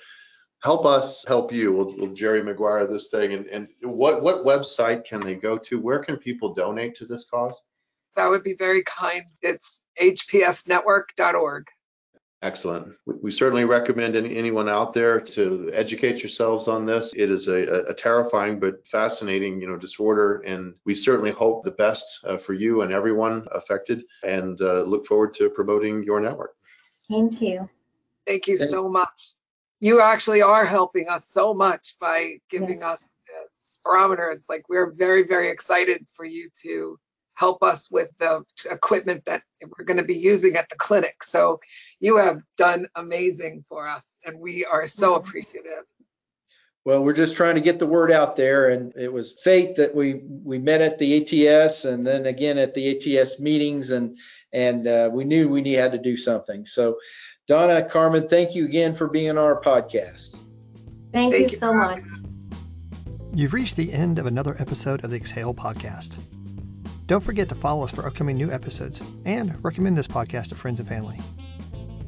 help 0.61 0.85
us 0.85 1.25
help 1.27 1.51
you. 1.51 1.73
We'll, 1.73 1.95
we'll 1.97 2.13
Jerry 2.13 2.43
Maguire 2.43 2.85
this 2.85 3.07
thing. 3.07 3.33
And, 3.33 3.45
and 3.47 3.67
what 3.81 4.21
what 4.21 4.45
website 4.45 5.05
can 5.05 5.21
they 5.21 5.35
go 5.35 5.57
to? 5.57 5.79
Where 5.79 6.03
can 6.03 6.17
people 6.17 6.53
donate 6.53 6.95
to 6.97 7.05
this 7.05 7.25
cause? 7.25 7.55
That 8.15 8.29
would 8.29 8.43
be 8.43 8.55
very 8.55 8.83
kind. 8.83 9.23
It's 9.41 9.83
hpsnetwork.org. 9.99 11.65
Excellent. 12.41 12.93
We 13.05 13.31
certainly 13.31 13.65
recommend 13.65 14.15
any, 14.15 14.35
anyone 14.35 14.69
out 14.69 14.93
there 14.93 15.19
to 15.19 15.71
educate 15.73 16.19
yourselves 16.19 16.67
on 16.67 16.85
this. 16.85 17.11
It 17.15 17.31
is 17.31 17.47
a, 17.47 17.85
a, 17.87 17.93
terrifying 17.93 18.59
but 18.59 18.85
fascinating, 18.87 19.59
you 19.59 19.67
know, 19.67 19.77
disorder, 19.77 20.41
and 20.41 20.75
we 20.85 20.93
certainly 20.93 21.31
hope 21.31 21.63
the 21.63 21.71
best 21.71 22.05
uh, 22.23 22.37
for 22.37 22.53
you 22.53 22.81
and 22.81 22.93
everyone 22.93 23.47
affected, 23.51 24.03
and 24.23 24.61
uh, 24.61 24.83
look 24.83 25.07
forward 25.07 25.33
to 25.35 25.49
promoting 25.49 26.03
your 26.03 26.19
network. 26.19 26.55
Thank 27.09 27.41
you. 27.41 27.67
Thank 28.27 28.47
you 28.47 28.57
so 28.57 28.89
much. 28.89 29.35
You 29.79 30.01
actually 30.01 30.41
are 30.41 30.65
helping 30.65 31.07
us 31.09 31.27
so 31.27 31.53
much 31.53 31.97
by 31.99 32.39
giving 32.49 32.81
yes. 32.81 32.83
us 32.83 33.11
parameters. 33.85 34.49
Like 34.49 34.67
we're 34.69 34.91
very, 34.91 35.23
very 35.23 35.49
excited 35.49 36.07
for 36.09 36.25
you 36.25 36.49
to 36.63 36.99
help 37.35 37.63
us 37.63 37.91
with 37.91 38.09
the 38.19 38.43
equipment 38.71 39.25
that 39.25 39.43
we're 39.77 39.85
going 39.85 39.97
to 39.97 40.03
be 40.03 40.17
using 40.17 40.55
at 40.55 40.69
the 40.69 40.75
clinic. 40.75 41.23
So 41.23 41.59
you 41.99 42.17
have 42.17 42.39
done 42.57 42.87
amazing 42.95 43.63
for 43.67 43.87
us, 43.87 44.19
and 44.25 44.39
we 44.39 44.65
are 44.65 44.87
so 44.87 45.13
mm-hmm. 45.13 45.27
appreciative. 45.27 45.83
Well, 46.85 47.03
we're 47.03 47.13
just 47.13 47.35
trying 47.35 47.55
to 47.55 47.61
get 47.61 47.79
the 47.79 47.87
word 47.87 48.11
out 48.11 48.35
there, 48.35 48.69
and 48.69 48.93
it 48.95 49.11
was 49.11 49.35
fate 49.43 49.75
that 49.77 49.95
we 49.95 50.21
we 50.43 50.59
met 50.59 50.81
at 50.81 50.99
the 50.99 51.47
ATS, 51.47 51.85
and 51.85 52.05
then 52.05 52.27
again 52.27 52.59
at 52.59 52.75
the 52.75 53.19
ATS 53.19 53.39
meetings, 53.39 53.89
and 53.89 54.17
and 54.53 54.87
uh, 54.87 55.09
we 55.11 55.23
knew 55.23 55.49
we 55.49 55.73
had 55.73 55.91
to 55.93 55.97
do 55.97 56.15
something. 56.15 56.65
So, 56.65 56.97
Donna, 57.47 57.89
Carmen, 57.89 58.27
thank 58.27 58.53
you 58.53 58.65
again 58.65 58.95
for 58.95 59.07
being 59.07 59.31
on 59.31 59.37
our 59.39 59.59
podcast. 59.61 60.35
Thank, 61.11 61.33
thank 61.33 61.33
you, 61.33 61.41
you 61.41 61.49
so 61.49 61.73
much. 61.73 62.01
You've 63.33 63.53
reached 63.53 63.75
the 63.75 63.91
end 63.91 64.19
of 64.19 64.27
another 64.27 64.55
episode 64.59 65.03
of 65.03 65.09
the 65.09 65.17
Exhale 65.17 65.53
podcast. 65.53 66.17
Don't 67.07 67.23
forget 67.23 67.49
to 67.49 67.55
follow 67.55 67.83
us 67.83 67.91
for 67.91 68.05
upcoming 68.05 68.35
new 68.35 68.51
episodes 68.51 69.01
and 69.25 69.63
recommend 69.63 69.97
this 69.97 70.07
podcast 70.07 70.49
to 70.49 70.55
friends 70.55 70.79
and 70.79 70.89
family. 70.89 71.19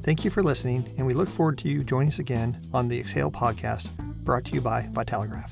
Thank 0.01 0.25
you 0.25 0.31
for 0.31 0.41
listening, 0.41 0.91
and 0.97 1.05
we 1.05 1.13
look 1.13 1.29
forward 1.29 1.59
to 1.59 1.69
you 1.69 1.83
joining 1.83 2.07
us 2.07 2.19
again 2.19 2.57
on 2.73 2.87
the 2.87 2.99
Exhale 2.99 3.29
podcast 3.29 3.89
brought 4.23 4.45
to 4.45 4.53
you 4.55 4.61
by 4.61 4.83
Vitalograph. 4.93 5.51